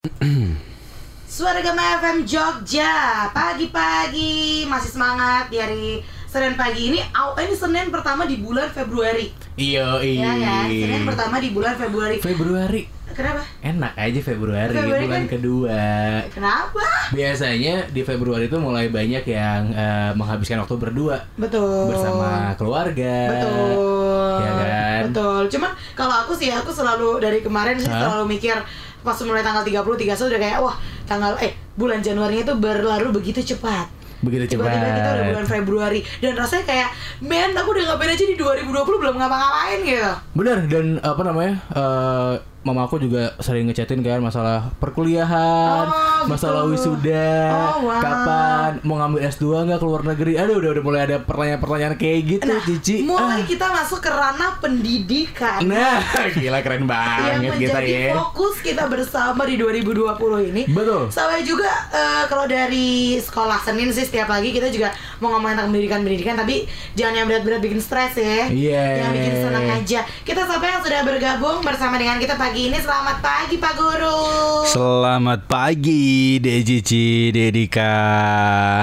Suara 1.28 1.60
Gema 1.60 2.00
FM 2.00 2.24
Jogja 2.24 2.88
Pagi-pagi 3.36 4.64
Masih 4.64 4.96
semangat 4.96 5.52
di 5.52 5.60
hari 5.60 6.00
Senin 6.24 6.56
pagi 6.56 6.88
ini 6.88 7.04
Aw, 7.12 7.36
Ini 7.36 7.52
Senin 7.52 7.92
pertama 7.92 8.24
di 8.24 8.40
bulan 8.40 8.72
Februari 8.72 9.28
Iya, 9.54 10.00
Ya 10.00 10.32
iya. 10.32 10.32
kan 10.40 10.72
Senin 10.72 11.04
pertama 11.04 11.36
di 11.36 11.52
bulan 11.52 11.76
Februari 11.76 12.16
Februari. 12.16 12.88
Kenapa? 13.10 13.42
Enak 13.60 13.92
aja 13.92 14.20
Februari, 14.22 14.70
Februari 14.72 15.04
bulan 15.04 15.20
kan- 15.20 15.28
kedua. 15.28 15.82
Kenapa? 16.30 16.86
Biasanya 17.10 17.74
di 17.90 18.00
Februari 18.00 18.46
itu 18.46 18.56
mulai 18.56 18.88
banyak 18.88 19.26
yang 19.26 19.68
eh, 19.68 20.14
menghabiskan 20.16 20.64
waktu 20.64 20.80
berdua 20.80 21.20
Betul 21.36 21.92
bersama 21.92 22.56
keluarga. 22.56 23.16
Betul 23.28 23.76
Ya 24.40 24.52
kan? 24.56 25.02
Betul 25.12 25.42
Cuman 25.50 25.70
kalau 25.92 26.14
aku 26.16 26.32
sih 26.32 26.48
Aku 26.48 26.72
selalu 26.72 27.20
dari 27.20 27.44
kemarin 27.44 27.76
sih 27.76 27.84
Hah? 27.84 28.08
selalu 28.08 28.32
mikir 28.32 28.56
Pas 29.00 29.16
mulai 29.20 29.40
tanggal 29.40 29.62
30 29.62 29.80
31 29.82 30.30
udah 30.30 30.40
kayak 30.40 30.58
Wah 30.58 30.76
tanggal 31.04 31.32
Eh 31.38 31.52
bulan 31.74 32.00
Januari 32.00 32.40
itu 32.40 32.52
berlalu 32.54 33.08
begitu 33.12 33.40
cepat 33.46 33.88
Begitu 34.20 34.52
cepat. 34.52 34.68
Tiba-tiba 34.68 34.88
kita 34.94 35.08
udah 35.10 35.26
bulan 35.30 35.46
Februari 35.46 36.00
Dan 36.18 36.36
rasanya 36.36 36.64
kayak 36.64 36.88
Men 37.20 37.50
aku 37.52 37.72
udah 37.72 37.84
ngapain 37.88 38.10
aja 38.10 38.24
di 38.24 38.36
2020 38.36 38.68
belum 38.76 39.14
ngapa-ngapain 39.16 39.78
gitu 39.82 40.12
Bener 40.36 40.58
dan 40.66 40.86
apa 41.00 41.22
namanya? 41.22 41.54
eh 41.70 42.34
mama 42.60 42.84
aku 42.84 43.00
juga 43.00 43.32
sering 43.38 43.64
ngechatin 43.64 44.00
kan 44.00 44.20
masalah 44.20 44.68
perkuliahan, 44.76 45.86
Oh, 45.86 46.28
masalah 46.28 46.62
gitu. 46.64 46.76
wisuda, 46.92 47.32
Oh, 47.72 47.88
wow. 47.88 47.96
kapan 47.98 48.70
mau 48.82 48.96
ngambil 48.96 49.24
S2 49.24 49.44
nggak 49.64 49.78
ke 49.78 49.86
luar 49.86 50.02
negeri. 50.04 50.32
Aduh 50.36 50.60
udah 50.60 50.70
udah 50.70 50.84
mulai 50.84 51.00
ada 51.02 51.16
pertanyaan-pertanyaan 51.18 51.96
kayak 51.96 52.20
gitu, 52.22 52.44
Nah, 52.44 52.60
Cici. 52.60 52.96
mulai 53.02 53.40
Ah. 53.40 53.48
kita 53.48 53.66
masuk 53.66 53.98
ke 53.98 54.10
ranah 54.10 54.60
pendidikan 54.60 55.64
Nah, 55.64 56.04
gila 56.36 56.60
keren 56.60 56.84
yang 56.84 56.88
banget 56.88 57.52
kita 57.58 57.80
ya. 57.80 58.12
fokus 58.14 58.60
kita 58.60 58.84
bersama 58.86 59.42
di 59.42 59.56
2020 59.56 60.20
ini. 60.44 60.62
Betul. 60.66 61.08
Sampai 61.08 61.40
juga 61.42 61.72
eh, 61.90 62.24
kalau 62.26 62.44
dari 62.44 63.16
sekolah 63.16 63.56
Senin 63.58 63.88
sih 63.88 64.04
setiap 64.04 64.28
pagi 64.28 64.50
kita 64.50 64.68
juga 64.68 64.92
mau 65.20 65.36
ngomongin 65.36 65.52
tentang 65.54 65.68
pendidikan-pendidikan 65.70 66.34
tapi 66.34 66.64
jangan 66.96 67.14
yang 67.14 67.26
berat-berat 67.28 67.60
bikin 67.60 67.76
stres 67.78 68.16
ya. 68.16 68.48
Iya. 68.48 68.84
Yang 68.98 69.10
bikin 69.14 69.34
senang 69.38 69.66
aja. 69.70 70.00
Kita 70.24 70.42
sampai 70.42 70.68
yang 70.70 70.80
sudah 70.80 71.00
bergabung 71.04 71.60
bersama 71.60 71.94
dengan 71.94 72.16
kita 72.16 72.34
pagi 72.34 72.66
ini. 72.66 72.80
Selamat 72.80 73.20
pagi 73.20 73.56
Pak 73.56 73.74
Guru. 73.74 74.20
Selamat 74.64 75.44
pagi 75.44 76.40
Dejici 76.40 77.28
Dedika 77.28 77.92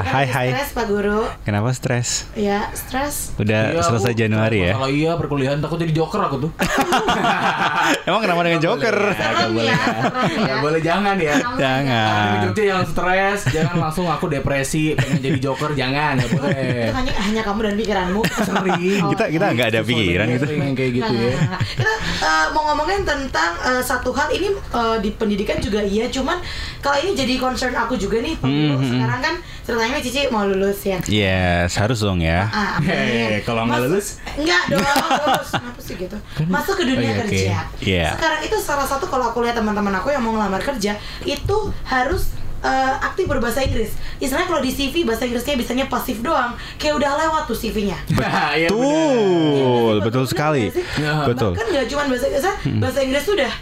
Hai 0.04 0.26
hai 0.26 0.48
Stres 0.54 0.72
Pak 0.72 0.86
Guru. 0.86 1.26
Kenapa 1.42 1.74
stres? 1.74 2.30
Ya, 2.34 2.70
stres. 2.72 3.34
Udah 3.36 3.74
Iya, 3.74 3.82
selesai 3.82 4.14
aku- 4.14 4.20
Januari 4.20 4.60
ya? 4.64 4.74
Kalau 4.74 4.90
iya 4.90 5.12
perkuliahan 5.14 5.58
takut 5.58 5.82
jadi 5.82 5.90
joker 5.92 6.22
aku 6.22 6.38
tuh. 6.40 6.52
Emang 8.08 8.22
kenapa 8.22 8.42
dengan 8.42 8.62
Joker? 8.62 8.96
Serem 9.12 9.52
boleh. 9.52 9.68
ya, 9.68 9.74
ya. 9.74 10.38
Nggak 10.38 10.58
boleh 10.62 10.82
jangan 10.82 11.16
ya. 11.18 11.34
Jangan. 11.56 12.30
Jogja 12.46 12.64
jangan 12.68 12.86
stres, 12.86 13.40
jangan 13.50 13.76
langsung 13.80 14.06
aku 14.06 14.30
depresi 14.30 14.94
pengen 14.94 15.20
jadi 15.20 15.40
joker, 15.42 15.72
jangan, 15.74 16.16
nggak 16.18 16.27
boleh. 16.30 16.83
Itu 16.83 16.94
hanya 16.94 17.14
hanya 17.17 17.42
kamu 17.42 17.59
dan 17.61 17.73
pikiranmu. 17.75 18.22
Sering. 18.47 19.00
Oh. 19.00 19.09
Kita 19.11 19.25
kita 19.28 19.45
nggak 19.50 19.67
ada 19.70 19.81
pikiran 19.81 20.25
gitu 20.30 20.45
sering 20.47 20.73
kayak 20.73 20.92
gitu 20.94 21.08
Nah, 21.08 21.22
ya. 21.22 21.33
nah, 21.33 21.47
nah. 21.52 21.61
Kita 21.61 21.94
eh, 22.20 22.45
mau 22.52 22.64
ngomongin 22.66 23.02
tentang 23.02 23.52
eh, 23.61 23.81
satu 23.81 24.09
hal 24.11 24.28
ini 24.30 24.48
eh, 24.52 24.98
di 25.00 25.09
pendidikan 25.11 25.58
juga 25.58 25.80
iya, 25.80 26.08
cuman 26.08 26.39
kalau 26.80 26.98
ini 26.98 27.11
jadi 27.14 27.33
concern 27.38 27.73
aku 27.73 27.95
juga 27.95 28.17
nih, 28.17 28.36
Pak 28.36 28.45
Guru. 28.45 28.75
Hmm, 28.75 28.88
Sekarang 28.88 29.20
kan 29.20 29.36
ceritanya 29.61 30.00
Cici 30.00 30.22
mau 30.28 30.44
lulus 30.44 30.80
ya. 30.81 30.98
Yes 31.03 31.75
harus 31.75 32.00
dong 32.00 32.20
ya 32.20 32.48
Ah, 32.48 32.80
amin. 32.80 32.88
Hehehe, 32.88 33.44
kalau 33.44 33.66
nggak 33.66 33.81
lulus? 33.83 34.23
Enggak 34.33 34.64
dong, 34.70 34.80
lulus. 35.22 35.50
Kenapa 35.52 35.80
sih 35.80 35.95
gitu? 35.95 36.17
Masuk 36.48 36.73
ke 36.75 36.86
dunia 36.86 37.03
Oh, 37.03 37.03
iya, 37.03 37.20
kerja. 37.20 37.55
Iya. 37.78 38.08
Sekarang 38.16 38.42
itu 38.42 38.58
salah 38.58 38.83
satu 38.83 39.05
kalau 39.05 39.28
aku 39.28 39.42
lihat 39.42 39.53
teman-teman 39.53 39.92
aku 39.94 40.09
yang 40.09 40.22
mau 40.22 40.31
ngelamar 40.31 40.59
kerja 40.59 40.95
itu 41.23 41.58
harus 41.83 42.37
eh, 42.60 42.94
aktif 43.00 43.26
berbahasa 43.26 43.62
Inggris. 43.62 43.94
Istilahnya 44.18 44.48
kalau 44.48 44.62
di 44.62 44.70
CV 44.70 45.04
bahasa 45.04 45.24
Inggrisnya 45.24 45.56
bisanya 45.56 45.86
pasif 45.86 46.20
doang, 46.20 46.54
kayak 46.76 46.98
udah 46.98 47.12
lewat 47.18 47.44
tuh 47.46 47.58
CV-nya. 47.58 47.98
Iya, 48.58 48.70
bener. 48.70 48.74
Betul 48.74 49.94
Iya, 49.94 50.02
betul 50.02 50.23
bener 50.23 50.26
sekali? 50.26 50.64
Ya. 50.98 51.14
Betul 51.23 51.52
Bahkan 51.54 51.67
nggak 51.70 51.86
cuma 51.88 52.02
bahasa 52.08 52.26
Inggris, 52.26 52.46
bahasa 52.82 53.00
Inggris 53.02 53.23
tuh 53.23 53.36
udah 53.38 53.54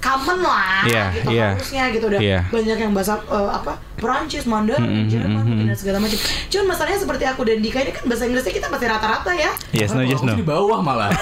common 0.00 0.38
lah 0.40 0.80
Iya, 0.88 1.04
gitu 1.12 1.28
iya. 1.28 1.48
harusnya 1.52 1.84
gitu 1.92 2.04
udah 2.08 2.20
Iya. 2.20 2.40
banyak 2.48 2.78
yang 2.80 2.92
bahasa 2.96 3.20
eh, 3.20 3.50
apa 3.52 3.72
Perancis, 4.00 4.44
Mandarin, 4.44 4.82
Mm, 4.82 4.96
mm, 4.96 5.06
Jerman, 5.06 5.44
mm, 5.44 5.54
mm. 5.54 5.66
dan 5.68 5.76
segala 5.76 5.98
macam. 6.00 6.18
Cuman 6.48 6.66
masalahnya 6.66 6.98
seperti 6.98 7.24
aku 7.24 7.40
dan 7.44 7.58
Dika 7.60 7.78
ini 7.78 7.92
kan 7.92 8.04
bahasa 8.04 8.24
Inggrisnya 8.24 8.52
kita 8.52 8.66
masih 8.66 8.86
rata-rata 8.88 9.32
ya. 9.32 9.50
Yes 9.70 9.92
no 9.92 10.02
yes 10.02 10.20
no 10.20 10.32
di 10.32 10.42
bawah 10.42 10.80
malah. 10.80 11.12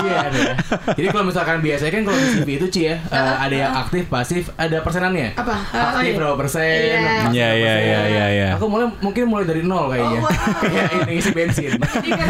Iya 0.00 0.20
ya. 0.26 0.54
Jadi 0.94 1.06
kalau 1.08 1.24
misalkan 1.24 1.60
biasanya 1.60 1.92
kan 1.92 2.02
kalau 2.02 2.18
di 2.18 2.28
CV 2.32 2.48
itu 2.56 2.66
Ci 2.68 2.80
ya, 2.84 2.96
eh, 2.98 3.34
ada 3.38 3.54
yang 3.54 3.72
aktif, 3.76 4.08
pasif, 4.08 4.48
ada 4.54 4.80
persenannya. 4.80 5.36
Apa? 5.36 5.54
Ah, 5.70 5.82
Aktif 5.92 6.00
oh, 6.00 6.02
iya. 6.02 6.14
berapa 6.16 6.36
persen? 6.36 6.64
Iya. 6.64 6.98
Iya, 7.30 7.48
iya, 7.52 7.74
iya, 7.78 8.00
iya, 8.06 8.26
iya. 8.30 8.48
Aku 8.56 8.66
mulai 8.66 8.88
mungkin 8.98 9.22
mulai 9.26 9.44
dari 9.44 9.62
nol 9.62 9.90
kayaknya. 9.90 10.18
Oh, 10.18 10.26
wow. 10.26 10.60
Kayak 10.64 10.90
ini 11.04 11.12
isi 11.14 11.30
bensin. 11.30 11.70
Ya. 11.76 12.26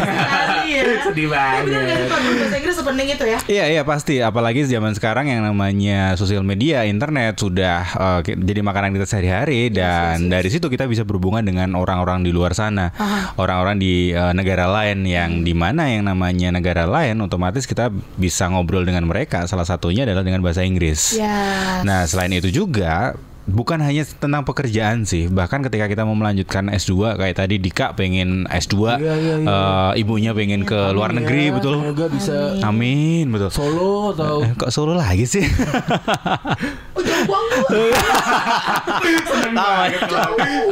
Sedih 1.05 1.25
sih 1.25 1.27
banget. 1.29 2.05
Pak, 2.05 2.19
bahasa 2.19 2.55
Inggris 2.57 2.75
sepenting 2.75 3.07
itu 3.09 3.25
ya? 3.25 3.39
Iya 3.45 3.65
iya 3.71 3.81
pasti 3.81 4.15
apalagi 4.19 4.65
zaman 4.65 4.93
sekarang 4.93 5.25
yang 5.25 5.41
namanya 5.41 6.13
sosial 6.15 6.41
media 6.41 6.83
internet 6.83 7.37
sudah 7.37 7.79
eh, 7.85 8.19
ki- 8.21 8.37
jadi 8.39 8.61
makanan 8.61 8.91
kita 8.91 9.05
sehari-hari 9.05 9.44
dan 9.69 10.27
dari 10.27 10.47
situ 10.47 10.65
kita 10.65 10.85
bisa 10.85 11.01
berhubungan 11.01 11.41
dengan 11.41 11.73
orang-orang 11.73 12.21
di 12.21 12.29
luar 12.29 12.51
sana 12.51 12.89
orang-orang 13.35 13.77
di 13.77 14.09
eh, 14.09 14.33
negara 14.33 14.65
lain 14.65 15.03
yang 15.03 15.41
di 15.41 15.53
mana 15.53 15.85
yang 15.85 16.05
namanya 16.05 16.49
negara 16.49 16.83
lain 16.83 17.19
otomatis 17.19 17.63
kita 17.63 17.87
bisa 18.15 18.47
ngobrol 18.47 18.81
dengan 18.81 19.03
mereka 19.03 19.45
salah 19.45 19.63
satunya 19.63 20.03
adalah 20.03 20.21
dengan 20.21 20.39
bahasa 20.39 20.61
Inggris. 20.61 21.15
Ya. 21.15 21.81
Nah, 21.81 22.03
selain 22.03 22.31
itu 22.31 22.49
juga 22.49 23.13
bukan 23.45 23.77
hanya 23.77 24.01
tentang 24.01 24.41
pekerjaan 24.41 25.05
sih, 25.05 25.29
bahkan 25.29 25.61
ketika 25.61 25.85
kita 25.85 26.01
mau 26.01 26.17
melanjutkan 26.17 26.65
S2 26.65 27.13
kayak 27.13 27.37
tadi 27.37 27.61
Dika 27.61 27.93
pengen 27.93 28.49
S2, 28.49 28.73
Iya, 28.97 29.13
iya, 29.13 29.35
iya. 29.37 29.45
eh, 29.45 30.01
ibunya 30.01 30.33
pengen 30.33 30.65
ke 30.65 30.73
luar 30.89 31.13
negeri, 31.13 31.49
Ya, 31.49 31.53
betul. 31.53 31.77
Semoga 31.77 32.05
bisa 32.09 32.57
Amin, 32.59 33.29
betul. 33.29 33.53
solo 33.53 34.17
atau 34.17 34.41
Eh, 34.41 34.49
Kok 34.57 34.71
solo 34.73 34.97
lagi 34.97 35.29
sih? 35.29 35.45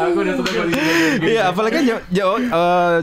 Aku 0.03 0.17
udah 0.19 0.33
Iya, 1.23 1.41
apalagi 1.53 1.73
kan 1.79 1.85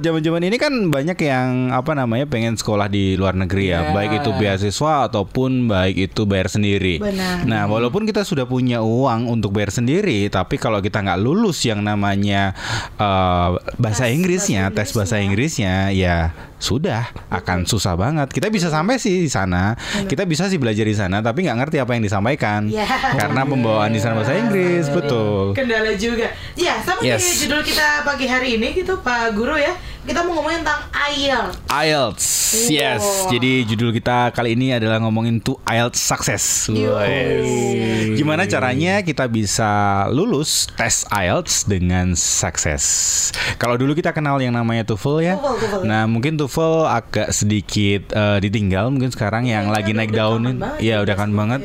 zaman-zaman 0.02 0.42
ini 0.46 0.56
kan 0.60 0.72
banyak 0.90 1.18
yang 1.22 1.70
apa 1.70 1.94
namanya 1.94 2.26
pengen 2.26 2.54
sekolah 2.58 2.90
di 2.90 3.14
luar 3.16 3.34
negeri 3.38 3.72
ya, 3.72 3.80
Iya. 3.80 3.92
baik 3.94 4.10
itu 4.22 4.30
beasiswa 4.36 5.08
ataupun 5.08 5.70
baik 5.70 6.10
itu 6.12 6.22
bayar 6.26 6.48
sendiri. 6.50 7.00
Benar. 7.00 7.46
Nah, 7.46 7.62
walaupun 7.66 8.04
kita 8.04 8.26
sudah 8.26 8.44
punya 8.44 8.82
uang 8.82 9.30
untuk 9.30 9.54
bayar 9.54 9.72
sendiri, 9.72 10.28
tapi 10.28 10.58
kalau 10.60 10.82
kita 10.82 11.00
nggak 11.00 11.20
lulus 11.20 11.62
yang 11.64 11.80
namanya 11.80 12.52
eh, 12.98 13.48
bahasa 13.78 14.04
Tes 14.06 14.14
Inggrisnya, 14.16 14.68
bahasa 14.70 14.76
tes 14.76 14.88
bahasa 14.96 15.16
Inggrisnya, 15.22 15.92
ya 15.94 16.32
sudah 16.60 17.08
akan 17.32 17.64
susah 17.64 17.96
banget. 17.96 18.28
Kita 18.30 18.46
bisa 18.46 18.68
sampai 18.68 19.00
sih 19.00 19.24
di 19.24 19.30
sana, 19.32 19.72
kita 20.04 20.28
bisa 20.28 20.46
sih 20.46 20.60
belajar 20.60 20.84
di 20.84 20.92
sana, 20.92 21.18
tapi 21.18 21.48
nggak 21.48 21.56
ngerti 21.56 21.76
apa 21.80 21.96
yang 21.96 22.04
disampaikan 22.04 22.68
Iya. 22.68 22.84
karena 23.16 23.42
pembawaan 23.42 23.90
di 23.90 23.98
sana 23.98 24.14
bahasa 24.14 24.36
Inggris, 24.36 24.86
betul. 24.86 25.56
Kendala 25.56 25.96
juga. 25.96 26.28
Ya, 26.54 26.76
sama 26.84 27.00
Yes. 27.00 27.24
kayak 27.24 27.36
judul 27.40 27.60
kita 27.64 27.86
pagi 28.04 28.28
hari 28.28 28.60
ini 28.60 28.76
gitu 28.76 29.00
Pak 29.00 29.32
Guru 29.32 29.56
ya. 29.56 29.72
Kita 30.00 30.24
mau 30.24 30.32
ngomongin 30.34 30.64
tentang 30.64 30.80
IELTS. 30.90 31.54
IELTS, 31.68 32.26
yes. 32.68 32.98
Wow. 32.98 33.30
Jadi 33.30 33.52
judul 33.64 33.90
kita 33.92 34.32
kali 34.32 34.54
ini 34.54 34.72
adalah 34.72 34.96
ngomongin 34.98 35.38
to 35.38 35.60
IELTS 35.62 36.00
success. 36.00 36.72
Yes. 36.72 37.44
Gimana 38.16 38.42
caranya 38.44 39.00
kita 39.00 39.26
bisa 39.26 39.68
lulus 40.08 40.72
tes 40.72 41.04
IELTS 41.06 41.64
dengan 41.64 42.16
sukses? 42.16 42.82
Kalau 43.54 43.76
dulu 43.76 43.92
kita 43.92 44.10
kenal 44.10 44.40
yang 44.40 44.56
namanya 44.56 44.82
TOEFL 44.84 45.16
ya. 45.20 45.34
TOEFL, 45.36 45.56
TOEFL. 45.60 45.82
Nah 45.84 46.08
mungkin 46.08 46.34
TOEFL 46.34 46.74
agak 46.86 47.28
sedikit 47.30 48.08
eh, 48.10 48.38
ditinggal. 48.40 48.88
Mungkin 48.88 49.12
sekarang 49.12 49.44
yang 49.44 49.68
Iya, 49.68 49.74
lagi 49.76 49.92
naik 49.92 50.10
udah 50.10 50.18
daun, 50.18 50.40
common 50.42 50.56
banget 50.58 50.78
ya 50.80 50.88
ya, 50.90 51.04
udah 51.04 51.14
kan 51.14 51.30
banget. 51.30 51.60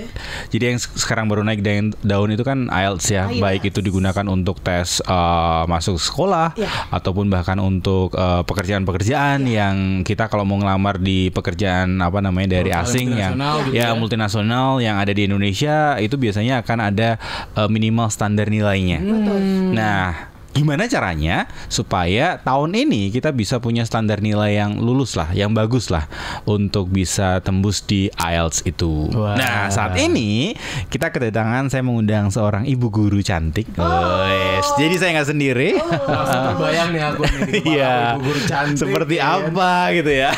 Jadi 0.51 0.63
yang 0.67 0.77
se- 0.77 0.91
sekarang 0.93 1.25
baru 1.25 1.41
naik 1.41 1.63
daun, 1.63 1.95
daun 2.03 2.29
itu 2.29 2.43
kan 2.43 2.67
IELTS 2.67 3.07
ya. 3.09 3.31
IELTS. 3.31 3.39
Baik 3.39 3.61
itu 3.71 3.79
digunakan 3.79 4.25
untuk 4.27 4.59
tes 4.59 4.99
eh, 4.99 5.63
masuk 5.65 5.95
sekolah 5.95 6.51
Ya. 6.59 6.67
ataupun 6.91 7.31
bahkan 7.31 7.57
untuk 7.57 8.11
eh, 8.11 8.24
pekerjaan-pekerjaan 8.43 9.45
yang 9.47 9.75
kita 10.03 10.27
kalau 10.27 10.43
mau 10.43 10.59
ngelamar 10.59 10.99
di 10.99 11.31
pekerjaan 11.31 11.99
apa 12.01 12.19
namanya 12.19 12.59
dari 12.59 12.71
Perusahaan 12.71 12.91
asing 12.91 13.07
yang 13.15 13.33
gitu 13.35 13.71
ya 13.75 13.91
ya. 13.91 13.97
multinasional 13.97 14.81
yang 14.83 14.99
ada 14.99 15.11
di 15.15 15.25
Indonesia 15.27 15.95
itu 16.01 16.15
biasanya 16.19 16.61
akan 16.65 16.79
ada 16.91 17.09
eh, 17.55 17.69
minimal 17.69 18.07
standar 18.11 18.51
nilainya. 18.51 18.99
Betul. 19.01 19.39
Nah, 19.73 20.34
gimana 20.55 20.87
caranya 20.87 21.51
supaya 21.67 22.39
tahun 22.39 22.71
ini 22.77 23.11
kita 23.11 23.29
bisa 23.29 23.59
punya 23.59 23.83
standar 23.83 24.23
nilai 24.23 24.55
yang 24.55 24.79
lulus 24.79 25.13
lah, 25.13 25.27
yang 25.29 25.51
bagus 25.51 25.91
lah 25.91 26.07
untuk 26.43 26.87
bisa 26.87 27.43
tembus 27.43 27.83
di 27.83 28.07
IELTS 28.09 28.63
itu. 28.63 29.11
Wah. 29.11 29.35
Nah, 29.35 29.67
saat 29.67 29.99
ini 29.99 30.55
kita 30.87 31.11
kedatangan 31.11 31.67
saya 31.67 31.83
mengundang 31.83 32.31
seorang 32.31 32.63
ibu 32.63 32.87
guru 32.87 33.19
cantik. 33.19 33.67
Wes, 33.75 34.63
Jadi 34.79 34.95
saya 34.95 35.09
nggak 35.13 35.29
sendiri. 35.29 35.69
Langsung 35.75 36.41
terbayang 36.49 36.89
nih 36.89 37.01
aku 37.03 37.21
nih 37.21 37.41
di 37.51 37.59
Iya. 37.75 37.95
ibu 38.15 38.19
guru 38.23 38.41
cantik. 38.41 38.79
Seperti 38.79 39.15
ya 39.15 39.25
apa 39.35 39.71
gitu 39.91 40.11
ya. 40.15 40.31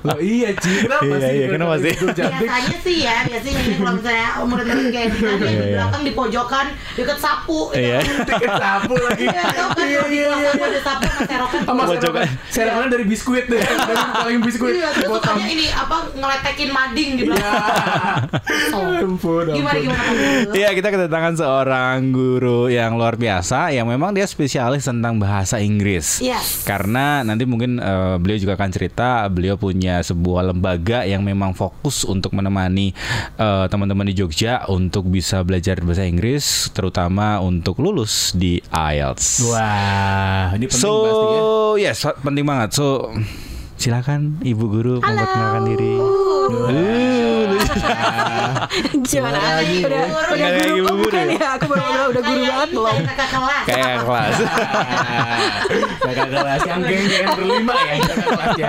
Loh, 0.00 0.18
iya 0.20 0.48
Ci, 0.54 0.70
kenapa 0.80 1.02
Iya, 1.04 1.18
sih? 1.18 1.34
iya, 1.34 1.46
kenapa 1.50 1.74
sih? 1.76 1.94
Biasanya 1.98 2.78
sih 2.78 2.96
ya, 3.02 3.16
biasanya 3.26 3.58
ini 3.58 3.74
kalau 3.74 3.92
misalnya 3.98 4.26
murid-murid 4.40 4.86
kayak 4.88 5.08
Iya, 5.10 5.34
di 5.34 5.46
iya. 5.50 5.66
belakang 5.74 6.02
di 6.06 6.12
pojokan 6.14 6.66
deket 6.94 7.18
sapu. 7.18 7.74
gitu. 7.74 7.82
Iya. 7.82 7.98
Tiket 8.28 8.52
sapu 8.54 8.94
lagi. 9.08 9.24
Iya, 9.28 9.42
Iya, 9.78 10.02
iya, 10.10 10.28
iya. 10.28 10.52
ada 10.58 10.80
sapu 10.84 11.06
sama 11.64 11.82
serokan. 11.88 12.28
Serokannya 12.52 12.88
dari 12.92 13.04
biskuit 13.04 13.44
deh. 13.46 13.60
Dari 13.60 13.96
paling 14.12 14.40
biskuit. 14.44 14.74
Iya, 14.76 14.88
terus 14.92 15.10
sukanya 15.10 15.46
ini 15.48 15.66
apa 15.70 15.96
ngeletekin 16.12 16.70
mading 16.70 17.10
di 17.16 17.22
Iya. 17.24 17.30
belakang. 17.32 18.16
Ampun, 18.68 18.94
ampun. 19.16 19.44
Gimana 19.54 19.78
gimana? 19.78 20.02
Iya 20.52 20.68
kita 20.72 20.88
kedatangan 20.90 21.34
seorang 21.34 21.96
guru 22.10 22.68
yang 22.68 22.94
luar 22.94 23.16
biasa 23.16 23.72
yang 23.72 23.88
memang 23.88 24.12
dia 24.12 24.28
spesialis 24.28 24.84
tentang 24.84 25.16
bahasa 25.16 25.56
Inggris. 25.58 26.20
Yes. 26.20 26.62
Karena 26.64 27.24
nanti 27.24 27.48
mungkin 27.48 27.78
eh, 27.78 28.16
beliau 28.18 28.38
juga 28.38 28.54
akan 28.54 28.70
cerita 28.70 29.24
beliau 29.28 29.56
punya 29.56 30.00
sebuah 30.02 30.52
lembaga 30.52 31.04
yang 31.04 31.24
memang 31.24 31.54
fokus 31.54 32.04
untuk 32.04 32.36
menemani 32.36 32.92
eh, 33.36 33.66
teman-teman 33.68 34.08
di 34.08 34.14
Jogja 34.14 34.66
untuk 34.68 35.08
bisa 35.08 35.40
belajar 35.42 35.80
bahasa 35.80 36.04
Inggris 36.04 36.68
terutama 36.72 37.38
untuk 37.40 37.78
lulus 37.80 38.34
di 38.34 38.60
IELTS. 38.68 38.97
Wah, 39.46 40.54
ini 40.58 40.66
penting 40.66 40.82
so 40.82 40.90
pasti 41.06 41.26
ya. 41.82 41.92
yes 41.94 41.98
penting 42.22 42.44
banget. 42.44 42.70
So 42.74 43.14
silakan 43.78 44.42
ibu 44.42 44.64
guru 44.66 44.94
memperkenalkan 44.98 45.62
diri. 45.70 45.94
Uh, 45.98 47.17
Gimana? 49.08 49.38
lagi, 49.38 49.76
Udah, 49.80 50.02
udah 50.04 50.36
Kayak 50.38 50.52
guru, 50.68 50.84
oh, 50.84 50.96
bukan 51.00 51.24
ya? 51.24 51.36
ya? 51.38 51.48
Aku 51.56 51.64
baru 51.66 51.82
udah, 51.82 52.06
udah 52.08 52.22
guru 52.22 52.40
banget 52.44 52.68
belum? 52.70 52.86
kayak 52.88 53.06
kakak 53.08 53.28
kelas. 53.32 53.64
kayak 53.66 53.96
kelas. 54.02 54.34
Kakak 55.98 56.28
kelas 56.30 56.60
yang 56.64 56.80
geng-geng 56.80 57.26
berlima 57.36 57.74
ya 57.76 57.94
kakak 58.00 58.26
kelas 58.26 58.52
ya. 58.56 58.68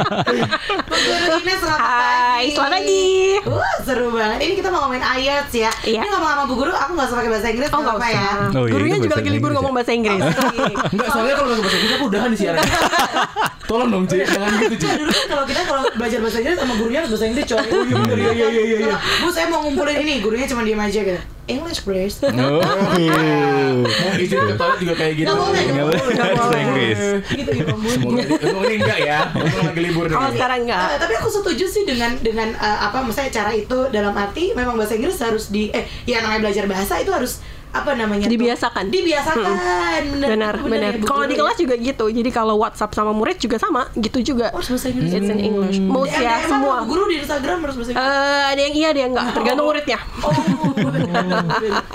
Bu 0.86 0.96
Guru 1.00 1.36
Ines 1.40 1.60
selamat 1.60 1.80
Hai, 1.80 1.96
pagi. 1.96 2.50
selamat 2.52 2.72
pagi. 2.74 3.08
Wah, 3.48 3.76
seru 3.82 4.08
banget. 4.12 4.38
Ini 4.44 4.54
kita 4.56 4.68
mau 4.70 4.80
ngomongin 4.86 5.04
IELTS 5.06 5.54
ya. 5.56 5.72
Iya. 5.84 6.02
Ini 6.04 6.08
ngomong-ngomong 6.10 6.48
Bu 6.48 6.56
Guru, 6.58 6.72
aku 6.74 6.92
nggak 6.94 7.08
usah 7.08 7.18
pakai 7.18 7.32
bahasa 7.32 7.48
Inggris, 7.50 7.70
Oh 7.70 7.80
nggak 7.80 7.98
ya. 8.10 8.30
Oh, 8.52 8.66
iya, 8.66 8.72
Gurunya 8.74 8.98
juga 9.00 9.16
lagi 9.18 9.30
libur 9.32 9.52
ya? 9.52 9.56
ngomong 9.60 9.74
bahasa 9.74 9.92
Inggris. 9.94 10.20
Enggak, 10.20 11.08
soalnya 11.10 11.36
kalau 11.38 11.48
bahasa 11.56 11.78
Inggris 11.78 11.94
aku 11.96 12.06
udahan 12.10 12.30
di 12.30 12.38
siaran. 12.38 12.60
Tolong 13.70 13.90
dong, 13.94 14.04
Ci. 14.10 14.18
Jangan 14.26 14.50
gitu, 14.66 14.76
Ci. 14.82 14.88
Dulu 14.98 15.12
kan 15.14 15.26
kalau 15.30 15.44
kita 15.46 15.62
kalau 15.64 15.82
belajar 15.94 16.20
bahasa 16.20 16.38
Inggris 16.42 16.58
sama 16.58 16.74
gurunya 16.76 17.00
harus 17.06 17.12
bahasa 17.14 17.26
Inggris 17.30 17.46
coy. 17.46 17.62
Oh 17.62 17.84
iya, 17.86 18.02
iya, 18.02 18.32
iya, 18.34 18.48
iya, 18.50 18.64
iya, 18.66 18.78
iya. 18.82 18.96
Bu, 19.22 19.28
saya 19.32 19.48
mau 19.48 19.64
ngumpulin 19.64 20.04
ini, 20.04 20.20
gurunya 20.20 20.46
cuma 20.46 20.62
diem 20.62 20.80
aja 20.80 21.02
gitu. 21.02 21.22
English 21.50 21.82
please. 21.82 22.22
Oh. 22.22 22.62
Mau 22.62 24.14
izin 24.22 24.38
ke 24.38 24.54
toilet 24.54 24.78
juga 24.86 24.94
kayak 25.02 25.14
gitu. 25.18 25.26
Nggak 25.26 25.38
boleh, 25.42 25.62
Nggak 25.66 25.86
boleh 25.90 26.02
Nggak 26.14 26.30
bahasa 26.30 26.46
boleh. 26.46 26.62
Inggris. 26.62 27.00
gitu 27.26 27.52
gitu. 27.58 27.74
Bu. 27.74 27.88
Semoga 27.90 28.22
emang 28.46 28.64
ini 28.70 28.76
enggak 28.78 29.00
ya. 29.02 29.20
Emang 29.34 29.66
lagi 29.66 29.82
libur 29.82 30.06
nih. 30.06 30.14
Kalau 30.14 30.30
sekarang 30.30 30.60
enggak. 30.70 30.86
Eh, 30.86 31.00
tapi 31.02 31.14
aku 31.18 31.30
setuju 31.34 31.66
sih 31.66 31.84
dengan 31.90 32.12
dengan 32.22 32.50
eh, 32.54 32.80
apa 32.86 33.02
misalnya 33.02 33.32
cara 33.34 33.52
itu 33.52 33.78
dalam 33.90 34.14
arti 34.14 34.54
memang 34.54 34.78
bahasa 34.78 34.94
Inggris 34.94 35.18
harus 35.18 35.50
di 35.50 35.74
eh 35.74 35.90
ya 36.06 36.22
namanya 36.22 36.46
belajar 36.46 36.70
bahasa 36.70 37.02
itu 37.02 37.10
harus 37.10 37.42
apa 37.70 37.94
namanya 37.94 38.26
tuh? 38.26 38.34
Dibiasakan. 38.34 38.90
dibiasakan 38.90 40.04
Benar, 40.18 40.54
benar. 40.60 40.92
ya, 40.98 41.06
Kalau 41.06 41.24
di 41.24 41.36
kelas 41.36 41.58
juga 41.58 41.76
gitu. 41.76 42.06
Jadi 42.10 42.30
kalau 42.30 42.58
WhatsApp 42.58 42.92
sama 42.92 43.14
murid 43.14 43.38
juga 43.38 43.58
sama, 43.58 43.94
gitu 43.94 44.20
juga. 44.26 44.50
Oh, 44.50 44.58
harus 44.58 44.74
bahasa 44.74 44.90
Inggris 44.90 45.12
It's 45.12 45.30
in 45.30 45.38
English. 45.40 45.78
Most 45.78 46.12
Eh, 46.12 46.26
ya, 46.26 46.42
semua. 46.44 46.82
Guru 46.84 47.06
di 47.06 47.22
Instagram 47.22 47.58
harus 47.62 47.76
bahasa 47.78 47.92
Inggris 47.94 48.10
Eh, 48.10 48.44
ada 48.50 48.62
yang 48.62 48.74
iya, 48.74 48.88
ada 48.90 49.00
yang 49.00 49.12
enggak. 49.14 49.26
Tergantung 49.32 49.66
muridnya. 49.70 50.00
oh. 50.20 50.34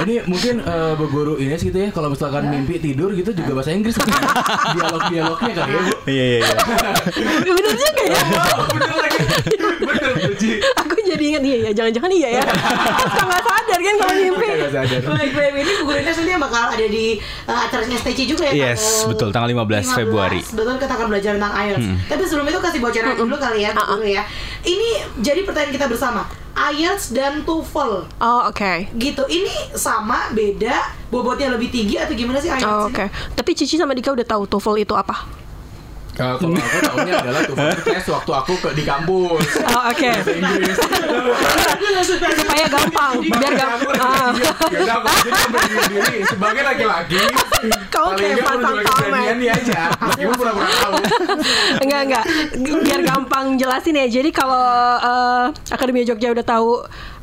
Ini 0.05 0.15
mungkin 0.27 0.55
eh, 0.61 0.93
Bu 0.95 1.05
Guru 1.09 1.35
Ines 1.37 1.61
gitu 1.61 1.75
ya 1.75 1.91
kalau 1.91 2.09
misalkan 2.09 2.47
mimpi 2.47 2.79
tidur 2.79 3.11
gitu 3.11 3.33
juga 3.33 3.51
bahasa 3.55 3.73
Inggris 3.73 3.97
dialog-dialognya 4.75 5.53
kali 5.55 5.73
ya 5.73 5.81
Bu 5.81 5.93
Iya 6.05 6.25
iya 6.25 6.39
iya. 6.39 6.49
Bener 7.45 7.73
juga 7.75 8.03
ya. 8.05 8.21
bener 8.71 8.93
lagi 8.95 9.19
bener 9.81 10.11
Aku 10.77 10.95
jadi 11.15 11.25
ingat 11.27 11.43
iya 11.43 11.57
ya, 11.57 11.71
jangan-jangan 11.73 12.11
iya 12.13 12.29
ya. 12.35 12.43
Suka 13.05 13.23
nggak 13.25 13.43
sadar 13.43 13.79
kan 13.79 13.95
kalau 13.97 14.15
mimpi. 14.15 14.49
Baik, 15.05 15.33
baik. 15.33 15.53
Ini 15.57 15.73
Ines 15.95 16.17
nanti 16.17 16.33
bakal 16.37 16.63
ada 16.69 16.87
di 16.87 17.05
uh, 17.45 17.61
acaranya 17.61 17.97
STC 17.97 18.19
juga 18.27 18.45
ya 18.45 18.53
Yes, 18.53 18.83
tanggal 18.83 19.09
betul, 19.09 19.29
tanggal 19.31 19.49
15 19.49 19.97
Februari. 19.97 20.41
Betul, 20.45 20.75
kita 20.77 20.93
akan 20.93 21.07
belajar 21.09 21.31
tentang 21.33 21.55
IELTS 21.55 21.87
Tapi 22.05 22.23
sebelum 22.25 22.47
itu 22.47 22.59
kasih 22.59 22.79
bocoran 22.79 23.15
dulu 23.15 23.37
kali 23.37 23.59
ya 23.61 23.71
Bu 23.71 23.79
Uh-uh. 23.79 23.97
Guru 23.97 24.09
ya 24.11 24.23
Ini 24.61 24.89
jadi 25.19 25.41
pertanyaan 25.43 25.73
kita 25.73 25.87
bersama 25.87 26.27
IELTS 26.55 27.11
dan 27.11 27.43
TOEFL 27.43 27.93
Oh, 28.19 28.41
oke. 28.47 28.73
gitu 28.95 29.23
ini 29.27 29.51
sama 29.73 30.31
beda 30.31 30.77
bobotnya 31.09 31.49
lebih 31.49 31.67
tinggi 31.69 31.97
atau 31.97 32.13
gimana 32.13 32.39
sih 32.39 32.47
IELTS 32.49 32.63
Oh, 32.65 32.85
ini? 32.85 32.91
oke. 32.91 33.05
Tapi 33.33 33.51
Cici 33.53 33.75
sama 33.75 33.93
Dika 33.93 34.11
udah 34.11 34.27
tahu 34.27 34.45
TOEFL 34.47 34.77
itu 34.81 34.95
apa? 34.95 35.44
Kalau 36.15 36.39
kalau 36.39 36.55
aku 36.55 36.79
tahunya 36.81 37.15
adalah 37.19 37.41
tuh 37.43 37.55
tes 37.83 38.05
waktu 38.07 38.33
aku 38.33 38.53
ke 38.57 38.71
di 38.73 38.83
kampus 38.83 39.47
Oh, 39.67 39.83
oke. 39.85 40.09
bahasa 40.09 40.31
Inggris 40.33 40.77
Supaya 42.15 42.67
gampang, 42.69 43.13
biar 43.21 43.53
gampang. 43.53 43.99
Ah. 43.99 44.31
diem. 44.31 44.47
Ya 44.71 44.83
udah 44.85 44.97
aku 45.01 45.29
kan 45.29 45.49
berdiri 45.51 45.85
diri 45.91 46.19
sebagai 46.25 46.63
laki-laki. 46.63 47.21
Kau 47.89 48.15
kayak 48.15 48.39
pasang 48.41 48.75
menunjukkan 48.75 48.95
keberanian 49.01 49.37
dia 49.39 49.53
aja. 49.55 49.81
Meskipun 49.91 50.35
pura-pura 50.35 50.69
tahu. 50.71 50.95
enggak 51.81 52.01
enggak 52.05 52.25
biar 52.85 53.01
gampang 53.03 53.47
jelasin 53.57 53.95
ya 53.97 54.07
jadi 54.07 54.31
kalau 54.31 54.65
eh, 54.97 55.45
Akademi 55.71 56.05
Jogja 56.05 56.31
udah 56.31 56.45
tahu 56.45 56.71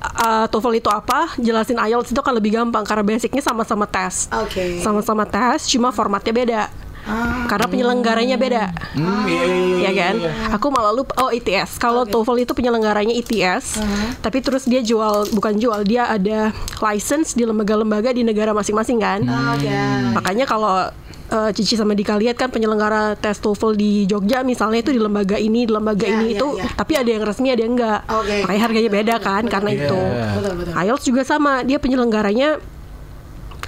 eh, 0.02 0.46
TOEFL 0.48 0.74
itu 0.76 0.90
apa 0.90 1.20
jelasin 1.38 1.78
IELTS 1.78 2.12
itu 2.12 2.22
kan 2.22 2.34
lebih 2.34 2.52
gampang 2.52 2.84
karena 2.84 3.04
basicnya 3.06 3.40
sama-sama 3.40 3.86
tes 3.86 4.28
Oke. 4.34 4.80
sama-sama 4.80 5.24
tes 5.24 5.68
cuma 5.68 5.90
formatnya 5.90 6.34
beda 6.34 6.62
Ah. 7.04 7.46
karena 7.46 7.66
penyelenggaranya 7.66 8.36
beda 8.36 8.64
Hmm, 8.92 9.26
iya, 9.26 9.42
iya, 9.42 9.56
iya, 9.56 9.78
ya 9.82 9.92
kan 9.94 10.16
iya. 10.18 10.32
aku 10.52 10.68
malah 10.68 10.92
lupa 10.92 11.14
oh 11.18 11.30
ITS 11.30 11.76
kalau 11.76 12.04
TOEFL 12.04 12.42
itu 12.42 12.52
penyelenggaranya 12.52 13.14
ITS 13.16 13.82
tapi 14.20 14.38
terus 14.40 14.64
dia 14.64 14.80
jual 14.80 15.26
bukan 15.32 15.56
jual 15.56 15.82
dia 15.82 16.06
ada 16.06 16.52
license 16.80 17.34
di 17.34 17.42
lembaga-lembaga 17.42 18.12
di 18.12 18.22
negara 18.22 18.52
masing-masing 18.52 18.98
kan 18.98 19.24
Oke. 19.52 19.72
Makanya 20.12 20.46
kalau 20.46 20.92
eh, 21.28 21.50
Cici 21.52 21.74
sama 21.74 21.94
Dika 21.94 22.16
lihat 22.16 22.36
kan 22.36 22.48
penyelenggara 22.48 23.16
tes 23.16 23.40
TOEFL 23.40 23.74
di 23.74 24.04
Jogja 24.04 24.44
misalnya 24.44 24.80
itu 24.80 24.92
di 24.92 25.00
lembaga 25.00 25.36
ini, 25.36 25.64
di 25.64 25.72
lembaga 25.72 26.04
Ya, 26.04 26.14
ini 26.14 26.26
ya, 26.28 26.38
itu, 26.38 26.48
ya. 26.60 26.68
tapi 26.72 26.94
ada 26.94 27.08
yang 27.08 27.24
resmi 27.24 27.48
ada 27.48 27.62
yang 27.62 27.74
enggak. 27.74 28.00
Oke. 28.06 28.36
Makanya 28.44 28.62
harganya 28.62 28.90
beda 28.92 29.16
kan 29.18 29.44
karena 29.46 29.70
Iya. 29.72 29.80
itu. 29.82 30.00
Betul 30.36 30.54
betul. 30.60 30.74
IELTS 30.76 31.04
juga 31.06 31.22
sama, 31.24 31.64
dia 31.64 31.80
penyelenggaranya 31.80 32.60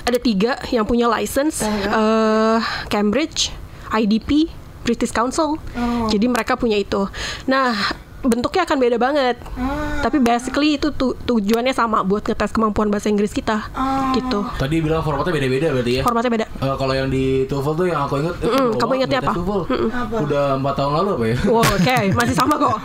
ada 0.03 0.19
tiga 0.19 0.59
yang 0.69 0.83
punya 0.83 1.07
license, 1.07 1.63
eh, 1.63 2.59
Cambridge, 2.91 3.51
IDP, 3.94 4.51
British 4.83 5.15
Council. 5.15 5.55
Oh. 5.57 6.07
Jadi 6.11 6.25
mereka 6.27 6.59
punya 6.59 6.75
itu. 6.75 7.07
Nah 7.47 8.02
bentuknya 8.24 8.64
akan 8.64 8.78
beda 8.78 8.98
banget. 8.98 9.36
Ah. 9.54 10.00
Tapi 10.00 10.18
basically 10.18 10.75
itu 10.75 10.90
tu- 10.90 11.16
tujuannya 11.18 11.72
sama 11.72 12.02
buat 12.02 12.22
ngetes 12.22 12.50
kemampuan 12.50 12.88
bahasa 12.88 13.08
Inggris 13.08 13.30
kita. 13.30 13.68
Ah. 13.70 14.12
Gitu. 14.12 14.40
Tadi 14.56 14.75
bilang 14.80 15.00
formatnya 15.00 15.31
beda-beda 15.31 15.68
berarti 15.70 15.92
ya. 15.94 16.02
Formatnya 16.02 16.32
beda. 16.34 16.46
Eh, 16.48 16.75
kalau 16.75 16.94
yang 16.94 17.08
di 17.08 17.25
TOEFL 17.46 17.74
tuh 17.74 17.86
yang 17.86 18.01
aku 18.01 18.15
inget, 18.18 18.36
eh, 18.38 18.46
Mm-mm, 18.46 18.68
lama 18.70 18.77
kamu 18.77 18.92
ingetnya 18.98 19.20
apa? 19.20 19.34
TOEFL. 19.34 19.62
Apa? 19.89 20.15
Udah 20.20 20.46
empat 20.56 20.74
tahun 20.74 20.92
lalu 20.94 21.10
apa 21.12 21.25
ya? 21.25 21.36
Wow, 21.46 21.63
oke, 21.65 21.98
masih 22.20 22.34
sama 22.34 22.53
kok. 22.56 22.77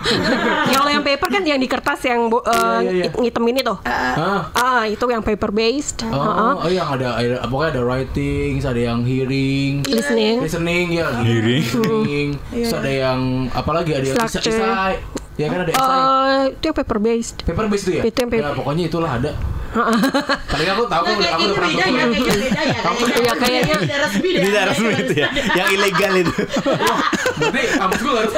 yang 0.65 0.75
kalau 0.77 0.91
yang 0.91 1.03
paper 1.03 1.27
kan 1.29 1.43
yang 1.43 1.57
di 1.57 1.67
kertas 1.67 1.99
yang 2.03 2.27
bo- 2.27 2.41
eh, 2.41 2.51
Iya, 2.51 2.67
iya, 2.81 2.91
iya. 2.91 3.03
hit- 3.05 3.17
ngitemin 3.17 3.55
itu. 3.57 3.75
Hah? 3.81 4.41
Ah, 4.51 4.83
itu 4.85 5.03
yang 5.05 5.21
paper 5.21 5.49
based. 5.49 6.03
Oh, 6.05 6.59
oh 6.59 6.69
yang 6.69 6.87
ada, 6.89 7.15
ada 7.15 7.45
pokoknya 7.45 7.71
ada 7.71 7.83
writing, 7.83 8.59
ada 8.59 8.77
yang 8.77 8.99
hearing, 9.01 9.81
Listening. 9.83 10.41
listening 10.41 10.87
ya, 10.93 11.07
Hearing. 11.19 11.63
listening. 11.63 12.27
Terus 12.49 12.73
ada 12.73 12.91
yang 12.91 13.19
apa 13.49 13.71
lagi 13.71 13.91
ada 13.91 14.05
yang 14.05 14.17
isai, 14.19 14.93
ya 15.39 15.47
kan 15.47 15.59
ada. 15.63 15.71
Eh, 15.71 16.41
itu 16.51 16.63
yang 16.67 16.77
paper 16.83 16.99
based. 16.99 17.37
Paper 17.47 17.65
base 17.71 17.83
itu 17.87 17.91
ya? 17.95 18.03
Itu 18.03 18.17
yang 18.19 18.31
paper. 18.31 18.51
Ya 18.51 18.57
pokoknya 18.59 18.83
itulah 18.91 19.11
ada. 19.15 19.31
Paling 20.53 20.69
aku 20.69 20.83
tahu 20.85 21.01
aku 21.01 21.09
Nah, 21.09 21.17
udah 21.19 21.29
aku 21.29 21.41
gitu 21.41 21.53
udah 21.53 21.59
pernah 21.59 21.69
beda 21.69 21.85
ya, 21.85 22.05
kayaknya 22.09 22.39
beda 22.39 22.61
ya. 22.63 22.79
Iya, 23.19 23.33
kayaknya. 23.35 23.77
tidak 23.79 23.99
resmi 24.01 24.29
deh. 24.29 24.41
Tidak 24.41 24.63
resmi 24.65 24.89
itu 24.95 25.13
ya. 25.13 25.27
Yang 25.55 25.67
ilegal 25.75 26.13
itu. 26.17 26.33
Berarti 27.39 27.61
kampus 27.77 27.99
gue 27.99 28.13
harus 28.13 28.33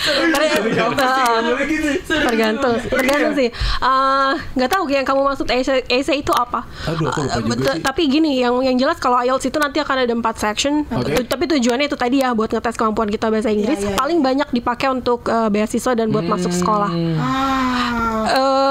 Ter- 0.00 1.66
gitu. 1.66 1.90
tergantung, 2.08 2.74
tergantung 2.80 3.32
sih. 3.36 3.48
Eh, 3.52 4.32
Nggak 4.56 4.70
tahu 4.70 4.82
yang 4.88 5.04
kamu 5.04 5.20
maksud 5.22 5.46
essay, 5.50 5.84
essay 5.86 6.20
itu 6.20 6.32
apa? 6.32 6.64
Eh. 6.88 7.78
Tapi 7.80 8.02
gini, 8.06 8.40
yang 8.40 8.56
yang 8.60 8.76
jelas 8.76 8.96
kalau 8.96 9.20
IELTS 9.20 9.46
itu 9.46 9.58
nanti 9.58 9.78
akan 9.78 9.96
ada 10.06 10.12
empat 10.12 10.40
section. 10.40 10.86
Tapi 11.26 11.44
tujuannya 11.46 11.86
itu 11.86 11.96
tadi 11.96 12.22
ya 12.22 12.32
buat 12.32 12.48
ngetes 12.48 12.76
kemampuan 12.76 13.08
kita 13.08 13.28
bahasa 13.28 13.50
Inggris. 13.50 13.78
iya, 13.78 13.92
iya. 13.92 13.98
Paling 13.98 14.18
banyak 14.20 14.48
dipakai 14.50 14.88
untuk 14.90 15.26
eh, 15.26 15.48
beasiswa 15.48 15.92
dan 15.92 16.08
buat 16.08 16.24
masuk 16.24 16.50
sekolah. 16.50 16.90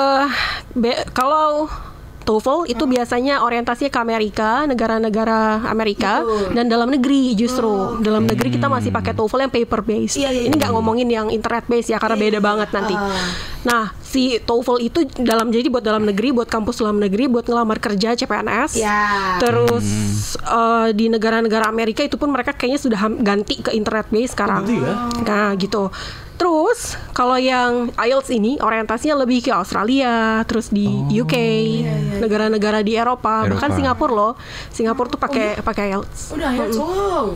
Hmm. 0.09 0.25
Eh 0.25 0.29
be- 0.73 1.03
kalau 1.11 1.69
TOEFL 2.19 2.69
itu 2.69 2.85
biasanya 2.85 3.41
orientasinya 3.41 3.89
ke 3.89 3.97
Amerika, 3.97 4.61
negara-negara 4.69 5.65
Amerika 5.65 6.21
Betul. 6.21 6.53
dan 6.53 6.65
dalam 6.69 6.93
negeri 6.93 7.33
justru. 7.33 7.97
Dalam 8.05 8.29
negeri 8.29 8.53
kita 8.53 8.69
masih 8.69 8.93
pakai 8.93 9.17
TOEFL 9.17 9.49
yang 9.49 9.53
paper 9.53 9.81
based. 9.81 10.21
Iya, 10.21 10.29
iya, 10.29 10.41
Ini 10.45 10.53
iya. 10.53 10.59
nggak 10.61 10.71
ngomongin 10.77 11.09
yang 11.09 11.27
internet 11.33 11.65
based 11.65 11.89
ya 11.89 11.97
karena 11.97 12.21
Iya, 12.21 12.23
beda 12.29 12.37
iya. 12.37 12.45
banget 12.45 12.69
nanti. 12.69 12.93
Ah. 12.93 13.09
Nah, 13.65 13.83
si 13.97 14.37
TOEFL 14.37 14.77
itu 14.77 14.99
dalam 15.17 15.49
jadi 15.49 15.73
buat 15.73 15.81
dalam 15.81 16.05
negeri, 16.05 16.29
buat 16.29 16.45
kampus 16.45 16.85
dalam 16.85 17.01
negeri, 17.01 17.25
buat 17.25 17.49
ngelamar 17.49 17.81
kerja 17.81 18.13
CPNS. 18.13 18.77
Ya. 18.77 19.41
Terus 19.41 19.87
eh, 20.37 20.87
di 20.93 21.09
negara-negara 21.09 21.65
Amerika 21.65 22.05
itu 22.05 22.13
pun 22.13 22.29
mereka 22.29 22.53
kayaknya 22.53 22.77
sudah 22.77 22.99
ganti 23.25 23.57
ke 23.57 23.73
internet 23.73 24.05
based 24.13 24.37
sekarang. 24.37 24.69
Ganti 24.69 24.77
ya? 24.77 24.93
Nah, 25.25 25.49
gitu. 25.57 25.89
Terus 26.39 26.79
kalau 27.11 27.35
yang 27.35 27.91
IELTS 27.93 28.31
ini 28.31 28.55
orientasinya 28.57 29.19
lebih 29.19 29.43
ke 29.43 29.51
Australia, 29.51 30.39
terus 30.47 30.71
di 30.71 30.87
UK, 31.11 31.35
negara-negara 32.17 32.79
di 32.79 32.95
Eropa, 32.95 33.43
bahkan 33.43 33.67
Eropa. 33.67 33.75
Singapura 33.75 34.13
loh. 34.13 34.33
Singapura 34.71 35.07
tuh 35.09 35.19
pakai 35.19 35.59
pakai 35.59 35.91
IELTS. 35.91 36.31
Udah 36.31 36.49
ya, 36.49 36.63
wow. 36.71 37.35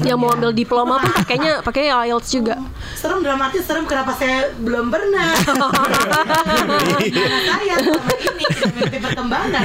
Yang 0.00 0.16
mau 0.16 0.30
ambil 0.30 0.54
diploma 0.54 0.96
pun 0.96 1.10
pakainya 1.12 1.58
pakai 1.60 1.90
IELTS 1.90 2.30
juga. 2.30 2.54
Serem 2.94 3.18
dalam 3.20 3.42
arti 3.42 3.58
serem 3.60 3.82
kenapa 3.82 4.14
saya 4.14 4.54
belum 4.56 4.88
pernah. 4.88 5.34
Karena 5.34 5.66
saya 7.50 7.74
selama 7.76 8.12
ini 8.14 8.44
perkembangan. 8.96 9.64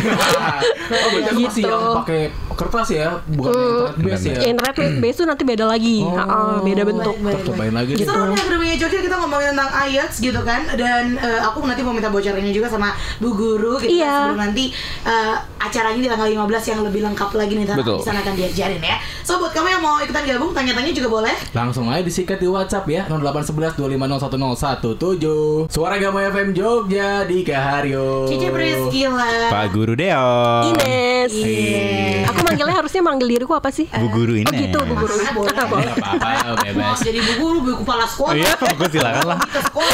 Oh, 0.90 1.10
berarti 1.14 1.34
Gitu. 1.46 1.62
yang 1.62 2.02
pakai 2.02 2.22
kertas 2.52 2.88
ya, 2.90 3.08
bukan 3.28 3.52
yang 3.52 3.70
internet 3.86 3.96
base 4.02 4.26
ya. 4.26 4.40
Internet 4.48 4.76
based 4.98 5.18
tuh 5.20 5.28
nanti 5.28 5.44
beda 5.44 5.66
lagi, 5.68 6.02
Ha-ha, 6.02 6.60
beda 6.60 6.84
bentuk. 6.84 7.16
Baik, 7.16 7.22
baik, 7.22 7.36
baik. 7.36 7.46
Cobain 7.46 7.74
lagi 7.76 7.92
deh. 7.94 8.08
Akademinya 8.56 8.80
Jogja 8.80 9.04
kita 9.04 9.16
ngomongin 9.20 9.52
tentang 9.52 9.68
IELTS 9.84 10.16
gitu 10.18 10.40
kan 10.42 10.64
Dan 10.74 11.20
eh, 11.20 11.40
aku 11.44 11.60
nanti 11.62 11.84
mau 11.84 11.92
minta 11.92 12.08
bocorannya 12.08 12.56
juga 12.56 12.72
sama 12.72 12.88
Bu 13.20 13.36
Guru 13.36 13.76
gitu 13.78 13.92
Iya. 13.94 14.08
kan, 14.08 14.16
Sebelum 14.32 14.40
nanti 14.40 14.64
eh, 15.04 15.36
acaranya 15.60 16.00
di 16.00 16.08
tanggal 16.08 16.28
15 16.48 16.72
yang 16.72 16.80
lebih 16.82 17.02
lengkap 17.04 17.30
lagi 17.36 17.52
nih 17.54 17.68
Betul. 17.68 18.00
Di 18.00 18.06
sana 18.06 18.24
akan 18.24 18.34
diajarin 18.34 18.80
ya 18.80 18.96
So 19.28 19.36
buat 19.38 19.52
kamu 19.52 19.68
yang 19.70 19.84
mau 19.84 20.00
ikutan 20.00 20.24
gabung 20.24 20.56
tanya-tanya 20.56 20.88
juga 20.90 21.12
boleh 21.12 21.36
Langsung 21.52 21.92
aja 21.92 22.00
disikat 22.00 22.40
di 22.40 22.48
WhatsApp 22.48 22.88
ya 22.88 23.04
0811 23.06 23.76
2501017 23.76 25.68
Suara 25.68 26.00
Gama 26.00 26.24
FM 26.24 26.56
Jogja 26.56 27.28
di 27.28 27.44
Kahario 27.44 28.24
Cici 28.26 28.48
Priscila 28.48 29.52
Pak 29.52 29.66
Guru 29.70 30.00
Deo. 30.00 30.32
Ines. 30.66 31.32
Iya. 31.36 32.32
Aku 32.32 32.40
manggilnya 32.42 32.72
harusnya 32.74 33.02
manggil 33.02 33.28
diriku 33.28 33.52
apa 33.52 33.68
sih? 33.70 33.90
Bu 33.90 34.08
Guru 34.10 34.38
Ines. 34.38 34.48
Oh 34.48 34.56
gitu, 34.56 34.80
Bu 34.80 34.94
Guru. 34.96 35.14
Boleh, 35.36 35.66
boleh. 35.66 35.94
Apa-apa 35.98 36.52
bebas 36.62 37.00
jadi 37.02 37.20
Bu 37.20 37.34
Guru, 37.38 37.58
Bu 37.62 37.72
Kepala 37.82 38.06
Sekolah 38.06 38.45
iya, 38.46 38.54
aku 38.72 38.84
silakan 38.94 39.26
lah. 39.26 39.40
Sekolah, 39.50 39.94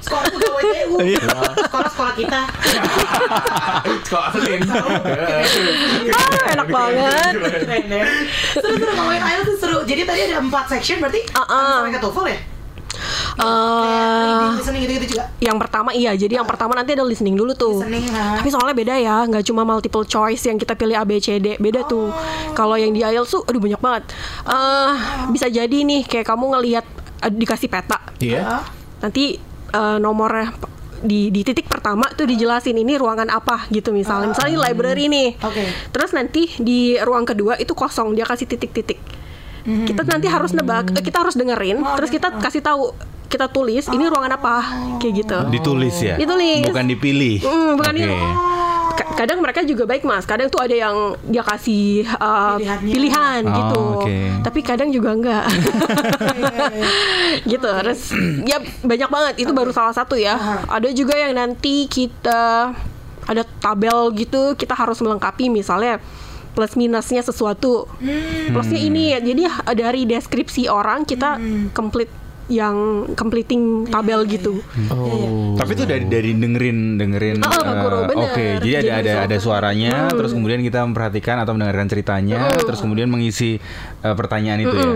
sekolah 0.00 0.24
pegawai 0.32 0.62
TU 0.62 0.94
Iya. 1.02 1.28
Sekolah-sekolah 1.68 2.12
kita 2.16 2.40
Sekolah 4.06 4.28
Senin 4.34 4.60
Ah, 6.08 6.30
enak 6.54 6.66
banget. 6.68 7.32
Keren 7.36 7.84
ya. 7.90 8.04
Seru-seru 8.56 8.92
ngomongin 8.96 9.22
IELTS 9.22 9.58
seru. 9.60 9.78
Jadi 9.84 10.02
tadi 10.06 10.20
ada 10.30 10.36
empat 10.40 10.64
section 10.70 10.98
berarti 11.02 11.20
ah. 11.36 11.82
sampai 11.82 11.92
ke 11.94 12.00
TOEFL 12.00 12.26
ya? 12.30 12.38
Eh, 13.34 13.44
Reading, 13.44 14.58
listening 14.58 14.82
gitu-gitu 14.82 15.06
juga. 15.14 15.24
yang 15.38 15.56
pertama 15.56 15.90
iya, 15.90 16.12
jadi 16.12 16.42
yang 16.42 16.48
pertama 16.48 16.74
nanti 16.74 16.92
ada 16.92 17.02
listening 17.02 17.34
dulu 17.34 17.54
tuh. 17.54 17.80
Listening, 17.80 18.10
ha. 18.10 18.42
Tapi 18.42 18.48
soalnya 18.48 18.74
beda 18.74 18.94
ya, 18.94 19.16
nggak 19.24 19.44
cuma 19.44 19.62
multiple 19.62 20.02
choice 20.02 20.42
yang 20.44 20.56
kita 20.56 20.74
pilih 20.74 20.98
A 20.98 21.06
B 21.06 21.16
C 21.18 21.38
D, 21.38 21.54
beda 21.56 21.84
tuh. 21.84 22.10
Kalau 22.52 22.74
yang 22.74 22.90
di 22.90 23.00
IELTS 23.00 23.30
tuh, 23.30 23.42
aduh 23.46 23.58
banyak 23.58 23.78
banget. 23.78 24.02
Eh, 24.44 24.92
bisa 25.30 25.46
jadi 25.46 25.78
nih 25.78 26.02
kayak 26.04 26.26
kamu 26.26 26.44
ngelihat 26.52 26.84
eh, 27.20 27.32
dikasih 27.32 27.68
peta, 27.68 27.98
Iya 28.18 28.42
Ah, 28.42 28.62
nanti 29.00 29.38
eh, 29.68 29.98
nomornya 29.98 30.50
di 30.98 31.30
di 31.30 31.46
titik 31.46 31.70
pertama 31.70 32.10
tuh 32.10 32.26
dijelasin 32.26 32.74
ini 32.74 32.98
ruangan 32.98 33.30
apa 33.30 33.70
gitu 33.70 33.94
misalnya 33.94 34.34
misalnya 34.34 34.50
ini 34.50 34.58
library 34.66 35.04
nih 35.06 35.28
Oke. 35.38 35.62
terus 35.94 36.10
nanti 36.10 36.50
di 36.58 36.98
ruang 36.98 37.22
kedua 37.22 37.54
itu 37.54 37.70
kosong 37.70 38.18
dia 38.18 38.26
kasih 38.26 38.50
titik-titik 38.50 38.98
kita 39.84 40.00
nanti 40.02 40.26
harus 40.26 40.50
nebak 40.50 40.90
eh, 40.90 41.00
kita 41.00 41.20
harus 41.20 41.34
dengerin 41.34 41.80
terus 41.94 42.08
kita 42.08 42.32
kasih 42.34 42.60
tahu 42.60 42.92
kita 43.28 43.44
tulis 43.46 43.84
ini 43.86 44.04
ruangan 44.04 44.32
apa 44.34 44.54
kayak 44.96 45.14
gitu 45.18 45.38
Ditulis 45.50 45.96
ya. 45.98 46.16
Ditulis. 46.16 46.64
Bukan 46.64 46.88
dipilih. 46.88 47.44
Hmm, 47.44 47.76
bukan 47.76 47.92
ini. 47.94 48.16
Ka- 48.96 49.12
Kadang 49.14 49.38
mereka 49.38 49.60
juga 49.62 49.84
baik 49.84 50.00
mas. 50.02 50.24
Kadang 50.24 50.48
tuh 50.48 50.56
ada 50.56 50.72
yang 50.72 50.96
dia 51.22 51.44
kasih 51.44 52.08
uh, 52.16 52.56
Pilihannya. 52.56 52.88
pilihan 52.88 53.42
Oh, 53.44 53.52
gitu. 53.52 53.82
oke. 54.00 54.16
Tapi 54.42 54.58
kadang 54.64 54.88
juga 54.88 55.12
enggak. 55.12 55.44
gitu. 57.46 57.68
Terus 57.68 58.00
ya 58.44 58.58
banyak 58.80 59.08
banget. 59.08 59.34
Itu 59.38 59.52
baru 59.52 59.70
salah 59.70 59.92
satu 59.92 60.16
ya. 60.16 60.38
Ada 60.64 60.88
juga 60.90 61.12
yang 61.12 61.36
nanti 61.36 61.84
kita 61.84 62.72
ada 63.24 63.42
tabel 63.60 64.08
gitu. 64.16 64.56
Kita 64.56 64.72
harus 64.72 64.98
melengkapi 64.98 65.48
misalnya 65.48 66.00
plus 66.52 66.74
minusnya 66.74 67.20
sesuatu. 67.20 67.86
Plusnya 68.48 68.80
ini 68.80 69.12
ya. 69.12 69.18
Jadi 69.18 69.42
dari 69.74 70.02
deskripsi 70.04 70.66
orang 70.66 71.04
kita 71.04 71.36
complete 71.70 72.10
yang 72.48 73.04
completing 73.12 73.84
tabel 73.92 74.24
gitu. 74.24 74.64
Oh 74.88 75.52
Tapi 75.60 75.76
itu 75.76 75.84
dari 75.84 76.08
dari 76.08 76.32
dengerin 76.32 76.96
dengerin. 76.96 77.36
Oh, 77.44 78.08
bener. 78.08 78.24
Oke, 78.24 78.46
jadi 78.64 78.80
ada 78.80 78.88
Jadi 78.88 78.88
ada 78.88 79.12
ada 79.28 79.36
suaranya, 79.36 80.08
terus 80.08 80.32
kemudian 80.32 80.64
kita 80.64 80.80
memperhatikan 80.80 81.36
atau 81.44 81.52
mendengarkan 81.52 81.92
ceritanya, 81.92 82.48
terus 82.56 82.80
kemudian 82.80 83.12
mengisi 83.12 83.60
eh, 84.00 84.14
pertanyaan 84.16 84.64
itu 84.64 84.72
ya. 84.74 84.92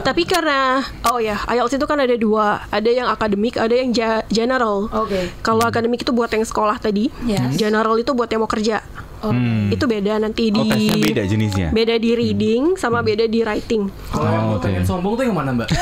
Tapi 0.00 0.24
karena 0.24 0.80
oh 1.12 1.20
ya 1.20 1.36
IELTS 1.44 1.76
itu 1.76 1.84
kan 1.84 2.00
ada 2.00 2.16
dua, 2.16 2.64
ada 2.72 2.88
yang 2.88 3.12
akademik, 3.12 3.60
ada 3.60 3.76
yang 3.76 3.92
ja- 3.92 4.24
general. 4.32 4.88
Oke. 4.88 5.28
Kalau 5.44 5.68
akademik 5.68 6.00
itu 6.00 6.16
buat 6.16 6.32
yang 6.32 6.48
sekolah 6.48 6.80
tadi, 6.80 7.12
Yes. 7.28 7.60
general 7.60 8.00
itu 8.00 8.16
buat 8.16 8.32
yang 8.32 8.40
mau 8.40 8.48
kerja. 8.48 8.80
Hmm. 9.18 9.68
Itu 9.68 9.84
beda 9.84 10.18
nanti 10.18 10.48
di 10.48 10.56
Oh, 10.56 10.64
tesnya 10.64 10.94
beda 10.94 11.22
jenisnya. 11.24 11.68
beda 11.70 11.94
di 11.96 12.10
reading 12.12 12.76
sama 12.76 13.00
beda 13.00 13.24
di 13.24 13.40
writing. 13.40 13.88
Kalau 14.06 14.26
yang 14.26 14.44
Oh, 14.44 14.46
mau 14.46 14.56
oke. 14.56 14.64
pengen 14.64 14.82
sombong 14.82 15.12
tuh 15.14 15.24
yang 15.24 15.34
mana 15.34 15.50
mbak? 15.52 15.68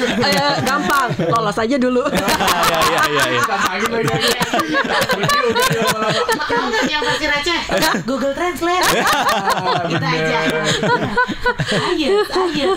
Eh, 0.00 0.54
gampang, 0.62 1.10
lolos 1.28 1.56
aja 1.56 1.76
dulu. 1.76 2.00
Iya 2.70 2.78
iya 2.80 3.02
iya 3.06 3.24
iya. 3.28 3.42
Udah 3.82 4.16
Tahu 6.40 6.64
nggak 6.64 6.84
yang 6.86 7.02
receh? 7.02 7.60
Google 8.04 8.32
Translate. 8.32 8.84
Kita 9.86 10.06
aja. 10.06 10.38
Ayo, 11.90 12.18
ayo. 12.22 12.70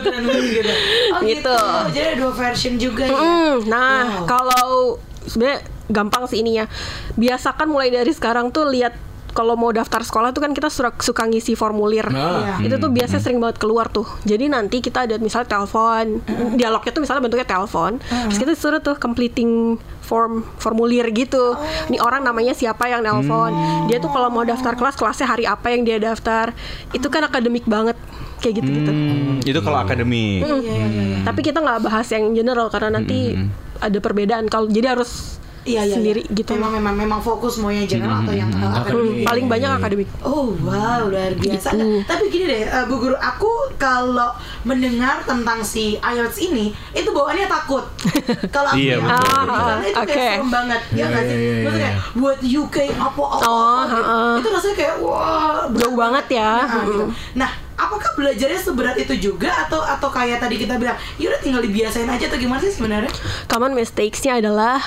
Keren 0.00 0.22
banget 0.24 0.44
gitu. 0.48 0.72
Oh 1.14 1.20
gitu. 1.20 1.30
Gitu. 1.30 1.56
Jadi 1.92 2.00
ada 2.02 2.16
dua 2.16 2.32
version 2.32 2.74
juga 2.76 3.04
ya. 3.06 3.20
Nah, 3.66 4.24
kalau 4.24 4.96
sebenarnya 5.24 5.60
gampang 5.90 6.24
sih 6.30 6.40
ininya. 6.40 6.70
Biasakan 7.18 7.68
mulai 7.68 7.90
dari 7.90 8.10
sekarang 8.14 8.54
tuh 8.54 8.70
lihat 8.70 9.10
kalau 9.30 9.54
mau 9.54 9.70
daftar 9.70 10.02
sekolah 10.02 10.34
tuh 10.34 10.42
kan 10.42 10.52
kita 10.52 10.68
suka, 10.68 10.90
suka 10.98 11.22
ngisi 11.26 11.54
formulir. 11.54 12.06
Nah. 12.10 12.58
Iya. 12.60 12.66
Itu 12.66 12.74
tuh 12.82 12.90
biasanya 12.90 13.22
sering 13.22 13.38
banget 13.38 13.62
keluar 13.62 13.86
tuh. 13.90 14.06
Jadi 14.26 14.50
nanti 14.50 14.82
kita 14.82 15.06
ada 15.06 15.16
misalnya 15.22 15.48
telepon, 15.50 16.22
dialognya 16.58 16.90
tuh 16.90 17.02
misalnya 17.02 17.22
bentuknya 17.22 17.46
telepon. 17.46 18.02
Terus 18.02 18.38
kita 18.38 18.52
suruh 18.58 18.82
tuh 18.82 18.98
completing 18.98 19.78
form 20.02 20.42
formulir 20.58 21.06
gitu. 21.14 21.54
Ini 21.86 22.02
orang 22.02 22.26
namanya 22.26 22.52
siapa 22.52 22.90
yang 22.90 23.06
nelpon. 23.06 23.54
Dia 23.86 24.02
tuh 24.02 24.10
kalau 24.10 24.28
mau 24.28 24.42
daftar 24.42 24.74
kelas 24.74 24.98
kelasnya 24.98 25.26
hari 25.30 25.44
apa 25.46 25.70
yang 25.70 25.86
dia 25.86 26.02
daftar. 26.02 26.50
Itu 26.90 27.06
kan 27.06 27.22
akademik 27.30 27.64
banget 27.70 27.94
kayak 28.42 28.54
gitu-gitu. 28.58 28.90
Hmm, 28.90 29.38
itu 29.44 29.60
kalau 29.62 29.78
akademik. 29.84 30.42
Iya, 30.42 30.56
iya, 30.58 30.86
iya. 30.88 31.18
Tapi 31.22 31.40
kita 31.44 31.60
nggak 31.60 31.86
bahas 31.86 32.08
yang 32.10 32.32
general 32.34 32.66
karena 32.72 32.98
nanti 32.98 33.38
ada 33.78 33.98
perbedaan. 34.02 34.50
Kalau 34.50 34.66
jadi 34.66 34.98
harus 34.98 35.38
Iya, 35.60 35.84
iya, 35.84 35.94
sendiri 35.94 36.24
iya. 36.24 36.32
gitu. 36.32 36.56
Memang 36.56 36.72
memang 36.72 36.94
memang 36.96 37.20
fokus 37.20 37.60
mau 37.60 37.68
yang 37.68 37.84
general 37.84 38.24
atau 38.24 38.32
yang 38.32 38.48
uh, 38.50 38.80
akademik. 38.80 39.12
Hmm, 39.12 39.28
paling 39.28 39.46
banyak 39.46 39.70
akademik. 39.70 40.08
Oh 40.24 40.56
wow 40.64 41.04
luar 41.04 41.36
biasa. 41.36 41.68
Gitu. 41.70 41.76
Nah, 41.76 42.00
tapi 42.08 42.24
gini 42.32 42.44
deh, 42.48 42.64
uh, 42.64 42.84
Bu 42.88 42.96
Guru, 42.96 43.12
aku 43.14 43.50
kalau 43.76 44.32
mendengar 44.62 45.20
tentang 45.22 45.60
si 45.60 45.96
IELTS 45.96 46.40
ini, 46.42 46.72
itu 46.92 47.08
bawaannya 47.10 47.44
takut. 47.44 47.84
Kalau 48.54 48.72
aku 48.72 48.80
Iya, 48.80 48.96
ya, 48.96 49.04
betul. 49.04 49.76
itu 49.80 50.00
kayak 50.00 50.00
Oke. 50.00 50.24
serem 50.32 50.50
banget, 50.50 50.80
ya 50.86 50.96
Iya, 50.96 51.04
nggak 51.06 51.24
sih? 51.24 51.36
iya, 51.36 51.44
iya, 51.50 51.64
Maksudnya 51.64 51.92
iya. 51.92 52.00
buat 52.16 52.38
UK 52.40 52.76
apa 52.92 53.06
apa, 53.20 53.22
Oh, 53.42 53.80
apa 53.80 53.84
gitu. 53.84 53.94
heeh. 53.96 54.32
itu 54.40 54.48
rasanya 54.50 54.76
kayak 54.76 54.94
wah 55.00 55.60
Jauh 55.70 55.96
banget 55.96 56.26
ya. 56.30 56.52
Nah, 56.62 56.84
gitu. 56.84 57.04
Nah, 57.36 57.50
apakah 57.74 58.10
belajarnya 58.12 58.60
seberat 58.60 58.96
itu 58.96 59.14
juga 59.18 59.50
atau 59.64 59.80
atau 59.80 60.08
kayak 60.08 60.38
tadi 60.38 60.56
kita 60.56 60.76
bilang, 60.76 60.96
ya 61.16 61.32
udah 61.32 61.40
tinggal 61.40 61.60
dibiasain 61.60 62.04
aja 62.04 62.24
atau 62.28 62.36
gimana 62.36 62.60
sih 62.60 62.72
sebenarnya? 62.72 63.12
Common 63.46 63.72
mistakes-nya 63.72 64.36
adalah 64.38 64.80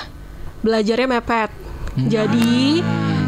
belajarnya 0.64 1.08
mepet. 1.20 1.50
Jadi 1.94 2.82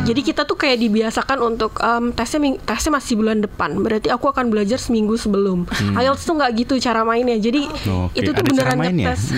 jadi 0.07 0.21
kita 0.23 0.47
tuh 0.47 0.55
kayak 0.55 0.79
dibiasakan 0.87 1.39
untuk 1.43 1.83
em, 1.83 2.15
tesnya 2.15 2.55
tesnya 2.63 2.95
masih 2.95 3.19
bulan 3.19 3.43
depan. 3.43 3.75
Berarti 3.83 4.07
aku 4.11 4.31
akan 4.31 4.55
belajar 4.55 4.79
seminggu 4.79 5.19
sebelum. 5.19 5.67
IELTS 5.99 6.23
tuh 6.23 6.39
nggak 6.39 6.51
gitu 6.63 6.75
cara 6.79 7.03
mainnya. 7.03 7.35
Jadi 7.39 7.67
Oke, 7.67 8.15
itu 8.15 8.31
tuh 8.31 8.43
ada 8.43 8.47
beneran 8.47 8.79
ngetes. 8.79 9.35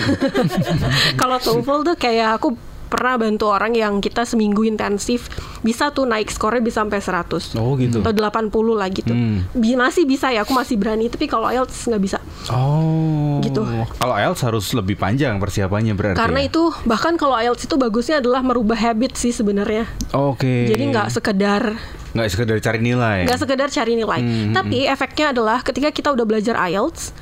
Kalau 1.21 1.41
TOEFL 1.41 1.79
tuh 1.93 1.95
kayak 1.97 2.37
aku 2.37 2.53
pernah 2.89 3.15
bantu 3.15 3.47
orang 3.47 3.71
yang 3.71 4.01
kita 4.01 4.25
seminggu 4.25 4.65
intensif 4.65 5.29
bisa 5.61 5.93
tuh 5.93 6.03
naik 6.03 6.27
skornya 6.27 6.59
bisa 6.59 6.81
sampai 6.81 6.99
100 6.99 7.53
Oh 7.55 7.77
gitu. 7.77 8.01
atau 8.01 8.11
80 8.11 8.49
lah 8.73 8.89
gitu. 8.89 9.13
Hmm. 9.13 9.45
Bi- 9.53 9.77
masih 9.77 10.03
bisa 10.03 10.27
ya, 10.29 10.41
aku 10.41 10.51
masih 10.51 10.75
berani. 10.75 11.07
Tapi 11.07 11.25
kalau 11.25 11.45
IELTS 11.47 11.85
nggak 11.85 12.01
bisa. 12.01 12.17
Oh. 12.49 13.37
Gitu. 13.39 13.61
Kalau 13.95 14.15
IELTS 14.15 14.41
harus 14.41 14.65
lebih 14.73 14.95
panjang 14.95 15.37
persiapannya 15.37 15.93
berarti. 15.93 16.17
Karena 16.17 16.41
ya? 16.41 16.49
itu 16.49 16.63
bahkan 16.83 17.15
kalau 17.15 17.37
IELTS 17.37 17.69
itu 17.69 17.75
bagusnya 17.75 18.19
adalah 18.19 18.41
merubah 18.41 18.75
habit 18.75 19.15
sih 19.15 19.29
sebenarnya. 19.29 19.85
Oke. 20.11 20.67
Jadi 20.67 20.83
nggak 20.89 21.13
sekedar 21.13 21.77
nggak 22.09 22.25
sekedar 22.25 22.57
cari 22.57 22.79
nilai. 22.81 23.29
nggak 23.29 23.37
sekedar 23.37 23.69
cari 23.69 23.93
nilai. 23.93 24.17
Hmm, 24.17 24.49
Tapi 24.49 24.89
efeknya 24.89 25.29
adalah 25.29 25.61
ketika 25.61 25.93
kita 25.93 26.09
udah 26.09 26.25
belajar 26.25 26.57
IELTS 26.57 27.13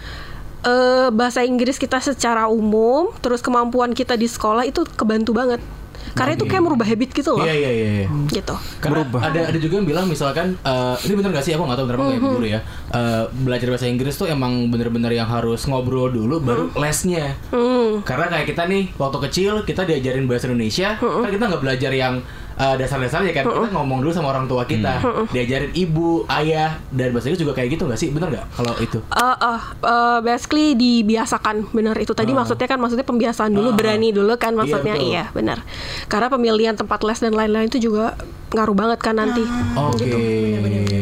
eh, 0.68 1.08
bahasa 1.10 1.42
Inggris 1.42 1.80
kita 1.80 1.98
secara 1.98 2.46
umum, 2.46 3.16
terus 3.18 3.40
kemampuan 3.40 3.96
kita 3.96 4.14
di 4.14 4.28
sekolah 4.28 4.68
itu 4.68 4.84
kebantu 4.94 5.32
banget. 5.32 5.64
Karena 6.08 6.34
itu 6.34 6.50
kayak 6.50 6.64
merubah 6.66 6.88
habit 6.88 7.14
gitu 7.14 7.38
loh. 7.38 7.46
Iya 7.46 7.54
iya 7.54 7.70
iya. 7.70 7.90
iya. 8.02 8.08
Gitu. 8.26 8.56
Karena 8.82 9.06
Berubah. 9.06 9.22
ada 9.28 9.54
ada 9.54 9.58
juga 9.60 9.78
yang 9.78 9.86
bilang 9.86 10.06
misalkan 10.10 10.58
eh, 10.58 10.96
ini 11.06 11.14
bener 11.14 11.30
gak 11.30 11.46
sih 11.46 11.54
aku 11.54 11.62
nggak 11.62 11.78
tahu 11.78 11.86
bener 11.86 11.98
apa 12.00 12.06
nggak 12.10 12.34
dulu 12.34 12.48
ya 12.48 12.60
Eh, 12.88 13.24
belajar 13.44 13.68
bahasa 13.70 13.86
Inggris 13.86 14.16
tuh 14.16 14.26
emang 14.26 14.72
bener-bener 14.72 15.14
yang 15.14 15.28
harus 15.28 15.68
ngobrol 15.68 16.10
dulu 16.10 16.40
baru 16.40 16.64
lesnya 16.74 17.36
Hmm. 17.54 18.02
karena 18.02 18.32
kayak 18.32 18.48
kita 18.50 18.64
nih 18.66 18.96
waktu 18.96 19.18
kecil 19.30 19.54
kita 19.62 19.84
diajarin 19.84 20.26
bahasa 20.26 20.48
Indonesia 20.48 20.96
kan 20.98 21.28
kita 21.28 21.44
nggak 21.46 21.62
belajar 21.62 21.92
yang 21.94 22.24
eh, 22.58 22.76
dasar-dasarnya 22.76 23.32
kan 23.32 23.46
kita 23.46 23.70
ngomong 23.72 24.02
dulu 24.02 24.12
sama 24.12 24.30
orang 24.30 24.46
tua 24.46 24.64
kita. 24.64 25.00
Diajarin 25.30 25.72
ibu 25.72 26.26
ayah 26.28 26.82
dan 26.90 27.10
bahasa 27.10 27.30
Inggris 27.30 27.42
juga 27.42 27.54
kayak 27.54 27.70
gitu 27.72 27.86
nggak 27.86 27.98
sih? 27.98 28.10
Bener 28.10 28.28
nggak 28.30 28.46
kalau 28.52 28.74
itu? 28.78 28.98
Eh, 29.08 29.38
eh, 29.40 29.62
eh, 29.84 30.20
basically 30.22 30.74
dibiasakan. 30.74 31.70
Benar 31.70 31.96
itu 31.96 32.12
tadi 32.12 32.32
maksudnya 32.32 32.66
kan 32.66 32.78
maksudnya 32.78 33.04
pembiasaan 33.04 33.52
dulu 33.52 33.70
Ah. 33.70 33.76
berani 33.76 34.10
dulu 34.10 34.34
kan 34.36 34.54
maksudnya. 34.54 34.94
betul. 34.94 35.08
iya 35.08 35.24
benar 35.30 35.60
karena 36.08 36.28
pemilihan 36.28 36.74
tempat 36.74 37.00
les 37.02 37.20
dan 37.20 37.32
lain-lain 37.32 37.68
itu 37.68 37.78
juga 37.80 38.18
ngaruh 38.50 38.74
banget 38.74 39.00
kan 39.00 39.14
nanti. 39.14 39.44
Oke 39.76 40.02
gitu. 40.02 40.18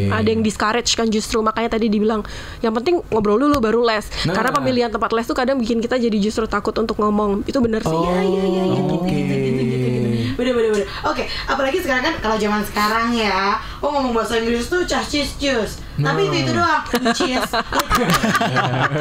ada 0.08 0.26
yang 0.26 0.42
discourage 0.42 0.92
kan 0.92 1.08
justru 1.08 1.40
makanya 1.40 1.72
tadi 1.72 1.88
dibilang. 1.88 2.26
Yang 2.60 2.74
penting 2.76 2.96
ngobrol 3.08 3.38
dulu 3.38 3.58
baru 3.60 3.82
les. 3.82 4.06
Nah. 4.26 4.34
karena 4.34 4.52
pemilihan 4.52 4.90
tempat 4.90 5.12
les 5.12 5.24
tuh 5.24 5.34
kadang 5.34 5.56
bikin 5.56 5.78
kita 5.78 5.96
jadi 5.96 6.18
justru 6.18 6.46
takut 6.46 6.74
untuk 6.74 6.98
ngomong. 6.98 7.44
Itu 7.44 7.60
benar 7.60 7.80
sih. 7.80 7.92
Oh 7.92 8.02
Iya, 8.02 8.22
iya, 8.22 8.44
iya, 8.44 8.64
iya, 8.64 8.76
gitu, 8.76 8.94
oke 8.96 9.08
gitu, 9.08 9.34
gitu, 9.36 9.62
gitu, 9.62 9.88
gitu. 9.88 10.20
Bener, 10.36 10.54
bener, 10.54 10.70
bener. 10.74 10.88
Oke, 11.06 11.24
apalagi 11.46 11.82
sekarang 11.82 12.04
kan 12.04 12.16
kalau 12.22 12.38
zaman 12.38 12.62
sekarang 12.66 13.14
ya, 13.14 13.62
oh 13.82 13.90
ngomong 13.94 14.14
bahasa 14.14 14.42
Inggris 14.42 14.68
tuh 14.68 14.84
cah 14.84 15.02
cis 15.06 15.38
cus. 15.38 15.85
Tapi 15.96 16.22
itu 16.26 16.38
itu 16.42 16.52
doang, 16.52 16.84
cheese. 17.12 17.52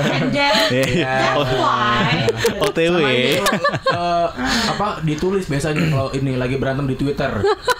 And 0.06 0.30
then, 0.30 0.54
Iya. 0.70 1.14
that's 1.34 1.54
why. 1.58 2.22
OTW. 2.60 2.94
Sama 2.94 3.10
ini, 3.10 3.34
eh, 3.34 4.28
apa 4.68 4.86
ditulis 5.02 5.44
biasanya 5.44 5.82
kalau 5.88 6.08
ini 6.12 6.34
lagi 6.34 6.54
berantem 6.54 6.86
di 6.86 6.94
Twitter. 6.94 7.30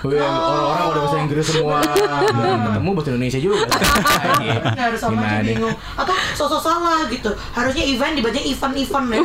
Wih, 0.02 0.18
orang-orang 0.18 0.85
udah 0.88 1.00
bahasa 1.00 1.16
Inggris 1.18 1.47
semua. 1.47 1.78
Dan 1.80 2.59
ketemu 2.66 2.90
bahasa 2.90 3.09
Indonesia 3.11 3.38
juga. 3.38 3.59
Harus 4.85 5.00
sama 5.00 5.23
aja 5.23 5.40
bingung 5.44 5.73
Atau 5.94 6.12
sosok 6.35 6.61
salah 6.61 7.06
gitu 7.06 7.30
Harusnya 7.50 7.85
event 7.85 8.14
dibaca 8.14 8.37
event-event 8.37 9.06
ya 9.09 9.21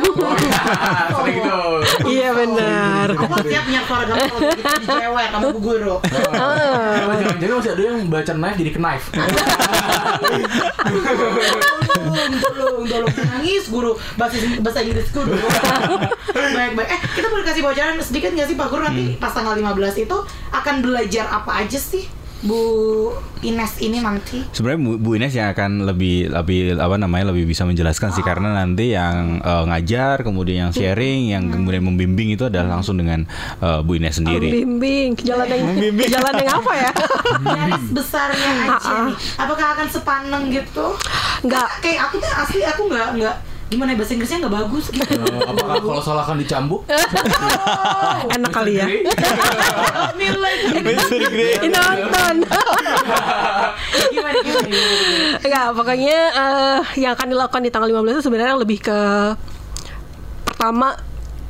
Sering 1.12 1.36
gitu. 1.36 1.58
iya 2.08 2.28
benar 2.32 3.06
Aku 3.12 3.34
siap 3.42 3.62
punya 3.64 3.80
suara 3.84 4.04
gampang 4.06 4.28
kalau 4.30 4.40
gitu 4.40 4.72
di 4.80 4.86
cewek 4.86 5.26
sama 5.28 5.44
bu 5.44 5.58
guru 5.60 5.96
Apa 6.00 7.12
Jangan-jangan 7.12 7.56
masih 7.58 7.70
ada 7.70 7.82
yang 7.82 8.08
baca 8.08 8.32
knife 8.32 8.56
jadi 8.56 8.70
knife. 8.72 9.06
Tolong, 11.90 12.34
tolong, 12.40 12.84
tolong. 12.86 13.14
Nangis 13.14 13.64
guru. 13.68 13.92
Bahasa, 14.16 14.36
bahasa 14.60 14.80
Inggris 14.84 15.08
guru 15.10 15.32
Baik, 16.34 16.72
baik 16.76 16.88
Eh, 16.90 17.00
kita 17.16 17.26
boleh 17.32 17.44
kasih 17.46 17.62
bocoran 17.64 17.96
sedikit 18.02 18.30
nggak 18.34 18.48
sih 18.52 18.56
Pak 18.58 18.68
Guru? 18.68 18.82
Nanti 18.86 19.16
pas 19.16 19.32
tanggal 19.32 19.56
15 19.56 20.04
itu 20.04 20.16
Akan 20.52 20.84
belajar 20.84 21.26
apa 21.30 21.64
aja 21.64 21.78
sih 21.80 22.19
Bu 22.40 22.60
Ines 23.40 23.80
ini 23.80 24.00
nanti? 24.00 24.40
Sebenarnya 24.50 24.80
Bu- 24.80 24.96
Bu 24.96 25.10
Ines 25.12 25.32
yang 25.32 25.52
akan 25.52 25.84
lebih 25.84 26.28
lebih 26.28 26.76
apa 26.76 26.96
namanya 26.96 27.32
lebih 27.32 27.44
bisa 27.44 27.64
menjelaskan 27.64 28.12
sih. 28.12 28.20
Karena 28.20 28.52
nanti 28.54 28.92
yang 28.92 29.40
eh, 29.40 29.64
ngajar 29.66 30.20
kemudian 30.20 30.68
yang 30.68 30.72
sharing 30.72 31.28
yang 31.28 31.48
kemudian 31.48 31.80
membimbing 31.80 32.32
itu 32.32 32.48
adalah 32.48 32.76
langsung 32.76 32.96
dengan 32.96 33.28
eh, 33.60 33.80
Bu 33.80 33.96
Ines 33.96 34.16
sendiri. 34.16 34.48
bimbing 34.50 35.16
jalan 35.20 35.44
yang 35.46 35.68
jalan 36.08 36.34
yang 36.36 36.52
apa 36.54 36.72
ya? 36.74 36.90
Garis 37.40 37.84
besarnya 37.90 38.48
aja 38.66 38.96
nih. 39.04 39.16
Apakah 39.36 39.66
akan 39.76 39.88
sepaneng 39.88 40.44
gitu? 40.48 40.96
Nggak. 41.40 41.68
kayak 41.80 42.08
aku 42.08 42.20
tuh 42.20 42.32
asli 42.36 42.60
aku 42.62 42.88
nggak 42.88 43.08
nggak 43.16 43.36
gimana 43.70 43.94
ya, 43.94 43.96
bahasa 44.02 44.12
Inggrisnya 44.18 44.38
nggak 44.42 44.54
bagus 44.66 44.84
gitu. 44.90 45.14
Eh, 45.14 45.46
Apakah 45.46 45.78
kalau 45.78 46.02
salah 46.02 46.26
kan 46.26 46.36
dicambuk? 46.42 46.82
enak 48.34 48.50
kali 48.50 48.82
ya. 48.82 48.86
Nilai 50.18 50.54
ini 50.74 51.68
nonton. 51.70 52.34
Gimana 54.10 54.36
gimana, 54.42 54.66
gimana? 54.66 55.38
Enggak, 55.38 55.66
pokoknya 55.78 56.18
eh, 56.34 56.78
yang 56.98 57.14
akan 57.14 57.26
dilakukan 57.30 57.62
di 57.62 57.70
tanggal 57.70 57.88
15 58.02 58.18
itu 58.18 58.22
sebenarnya 58.26 58.56
lebih 58.58 58.78
ke 58.82 58.98
pertama 60.50 60.98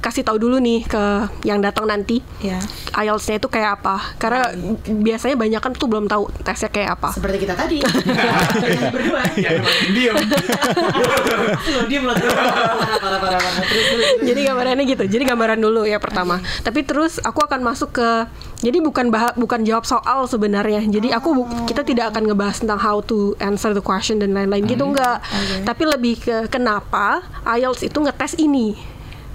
kasih 0.01 0.21
tahu 0.21 0.37
dulu 0.37 0.57
nih 0.57 0.83
ke 0.83 1.03
yang 1.45 1.61
datang 1.61 1.85
nanti 1.85 2.25
ya 2.41 2.57
IELTS-nya 2.91 3.37
itu 3.37 3.47
kayak 3.47 3.79
apa. 3.79 4.17
Karena 4.17 4.49
biasanya 4.83 5.37
banyak 5.37 5.61
kan 5.61 5.73
tuh 5.73 5.87
belum 5.87 6.05
tahu 6.05 6.27
tesnya 6.41 6.69
kayak 6.69 6.91
apa. 6.97 7.09
seperti 7.13 7.37
kita 7.39 7.55
tadi 7.55 7.79
berdua 8.95 9.21
Ya, 9.37 9.57
makin 9.57 9.89
diem. 9.93 10.17
Loh, 11.71 11.85
dia 11.87 11.99
belum 11.99 12.17
parah 12.17 12.67
parah 12.99 13.19
parah 13.19 13.39
parah 13.39 13.41
terus 13.63 13.87
terus 13.87 14.07
terus. 14.09 14.27
Jadi 14.27 14.41
gambarannya 14.43 14.85
gitu. 14.87 15.05
Jadi 15.07 15.23
gambaran 15.23 15.59
dulu 15.59 15.83
ya 15.85 15.97
pertama. 15.97 16.41
Tapi 16.61 16.81
terus 16.83 17.21
aku 17.21 17.41
akan 17.41 17.61
masuk 17.63 17.93
ke 17.93 18.09
jadi 18.61 18.79
bukan 18.79 19.09
bah 19.09 19.33
bukan 19.35 19.63
jawab 19.63 19.85
soal 19.85 20.27
sebenarnya. 20.27 20.83
Jadi 20.83 21.09
aku 21.11 21.29
bu- 21.35 21.49
kita 21.65 21.83
tidak 21.83 22.11
akan 22.11 22.27
ngebahas 22.27 22.57
tentang 22.59 22.79
how 22.79 23.01
to 23.01 23.33
answer 23.39 23.71
the 23.71 23.81
question 23.81 24.19
dan 24.19 24.33
lain-lain 24.33 24.65
gitu 24.65 24.83
enggak. 24.83 25.21
Tapi 25.63 25.83
lebih 25.87 26.15
ke 26.19 26.37
kenapa 26.49 27.21
IELTS 27.47 27.85
itu 27.85 27.99
ngetes 27.99 28.35
ini. 28.37 28.75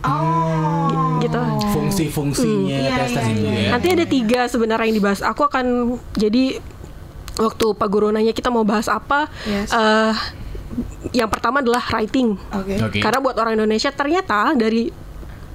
Oh 0.05 0.65
Gitu. 1.25 1.41
Fungsi-fungsinya 1.73 2.77
Hmm. 2.77 2.85
Iya, 2.85 2.95
tes-tes 3.01 3.25
iya, 3.25 3.33
itu 3.33 3.47
iya. 3.49 3.61
ya. 3.65 3.69
Nanti 3.73 3.87
ada 3.89 4.05
tiga 4.05 4.39
sebenarnya 4.45 4.85
yang 4.85 4.97
dibahas. 5.01 5.19
Aku 5.25 5.41
akan 5.47 5.97
jadi 6.13 6.61
waktu 7.35 7.65
Pak 7.75 7.89
Guru 7.89 8.13
nanya 8.13 8.31
kita 8.31 8.53
mau 8.53 8.63
bahas 8.63 8.87
apa. 8.87 9.27
Yes. 9.47 9.73
eh, 9.73 10.13
yang 11.15 11.29
pertama 11.31 11.63
adalah 11.63 11.81
writing. 11.93 12.35
oke 12.35 12.73
Oke. 12.91 12.99
Karena 12.99 13.19
buat 13.23 13.37
orang 13.39 13.55
Indonesia 13.55 13.89
ternyata 13.95 14.53
dari 14.53 14.91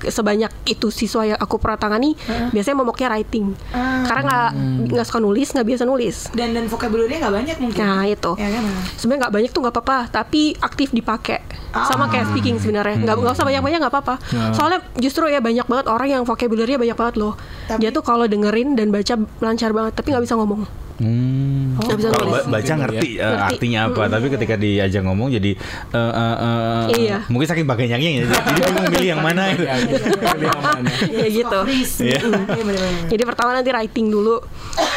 sebanyak 0.02 0.48
itu 0.64 0.88
siswa 0.88 1.22
yang 1.24 1.36
aku 1.36 1.56
pernah 1.56 1.76
tangani 1.76 2.16
biasanya 2.50 2.76
momoknya 2.76 3.08
writing. 3.08 3.52
Ah. 3.70 4.02
Karena 4.02 4.22
nggak 4.22 4.48
nggak 4.90 5.06
suka 5.06 5.18
nulis, 5.18 5.48
nggak 5.50 5.66
biasa 5.66 5.82
nulis. 5.84 6.16
dan 6.30 6.52
dan 6.52 6.64
vocabulary 6.66 7.16
nggak 7.16 7.34
banyak 7.34 7.56
mungkin 7.58 7.78
Nah 7.78 8.04
itu. 8.04 8.32
ya 8.34 8.48
kan 8.48 8.62
Sebenarnya 8.94 9.20
nggak 9.20 9.34
banyak 9.34 9.50
tuh 9.50 9.60
nggak 9.60 9.74
apa-apa, 9.74 9.98
tapi 10.10 10.40
aktif 10.56 10.88
dipakai. 10.90 11.40
Sama 11.70 12.06
kayak 12.06 12.30
speaking 12.30 12.56
sebenarnya. 12.56 12.98
Nggak 12.98 13.14
nggak 13.16 13.34
usah 13.34 13.44
banyak-banyak 13.44 13.78
nggak 13.78 13.92
apa-apa. 13.92 14.14
Ya. 14.30 14.50
Soalnya 14.50 14.80
justru 14.96 15.26
ya 15.26 15.38
banyak 15.38 15.64
banget 15.64 15.86
orang 15.86 16.08
yang 16.10 16.22
vocabulary 16.24 16.74
banyak 16.76 16.94
banget 16.94 17.14
loh. 17.16 17.34
Tapi- 17.66 17.78
Dia 17.78 17.90
tuh 17.90 18.02
kalau 18.02 18.24
dengerin 18.24 18.74
dan 18.74 18.90
baca 18.90 19.14
lancar 19.38 19.70
banget, 19.70 19.92
tapi 19.92 20.10
nggak 20.10 20.24
bisa 20.24 20.34
ngomong. 20.34 20.66
Hmm. 21.00 21.80
Bisa 21.80 22.12
Kalau 22.12 22.28
nulis. 22.28 22.44
baca 22.44 22.72
ngerti, 22.76 23.08
eh, 23.10 23.24
Ngerti. 23.24 23.40
artinya 23.48 23.80
apa, 23.88 24.02
tapi 24.06 24.26
ketika 24.28 24.54
diajak 24.54 25.00
ngomong 25.00 25.32
jadi 25.32 25.56
eh, 25.90 26.12
eh, 26.12 26.36
eh, 26.36 26.84
Iya. 27.00 27.18
mungkin 27.26 27.48
saking 27.48 27.64
banyaknya 27.64 28.10
ya, 28.20 28.24
jadi 28.28 28.60
bingung 28.62 28.86
milih 28.92 29.08
yang 29.08 29.22
mana 29.24 29.42
gitu. 29.50 29.64
Ya, 29.64 29.74
gitu. 29.80 30.06
Pilih 30.12 30.46
yang 30.46 30.60
mana. 30.60 30.90
Ya 31.08 31.26
gitu. 31.26 31.58
Iya. 31.98 32.18
Iya 32.20 32.62
benar-benar. 32.62 33.08
Jadi 33.08 33.22
pertama 33.24 33.50
nanti 33.52 33.70
writing 33.70 34.06
dulu. 34.06 34.36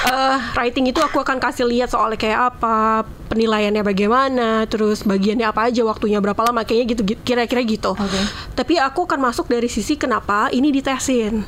Eh, 0.04 0.38
writing 0.54 0.86
itu 0.86 1.00
aku 1.00 1.18
akan 1.18 1.40
kasih 1.40 1.66
lihat 1.66 1.88
soalnya 1.88 2.20
kayak 2.20 2.40
apa, 2.52 3.08
penilaiannya 3.34 3.82
bagaimana, 3.82 4.70
terus 4.70 5.02
bagiannya 5.02 5.50
apa 5.50 5.74
aja, 5.74 5.82
waktunya 5.82 6.22
berapa 6.22 6.38
lama, 6.46 6.62
kayaknya 6.62 6.86
gitu, 6.94 7.02
kira-kira 7.26 7.66
gitu. 7.66 7.98
Oke. 7.98 8.22
Tapi 8.54 8.78
aku 8.78 9.10
akan 9.10 9.34
masuk 9.34 9.50
dari 9.50 9.66
sisi 9.66 9.98
kenapa 9.98 10.54
ini 10.54 10.70
ditesin, 10.70 11.42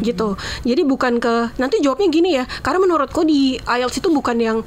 gitu. 0.00 0.40
Jadi 0.64 0.82
bukan 0.88 1.20
ke 1.20 1.52
nanti 1.60 1.84
jawabnya 1.84 2.08
gini 2.08 2.30
ya, 2.40 2.48
karena 2.64 2.80
menurutku 2.80 3.20
di 3.28 3.60
IELTS 3.60 4.00
itu 4.00 4.08
bukan 4.08 4.40
yang 4.40 4.58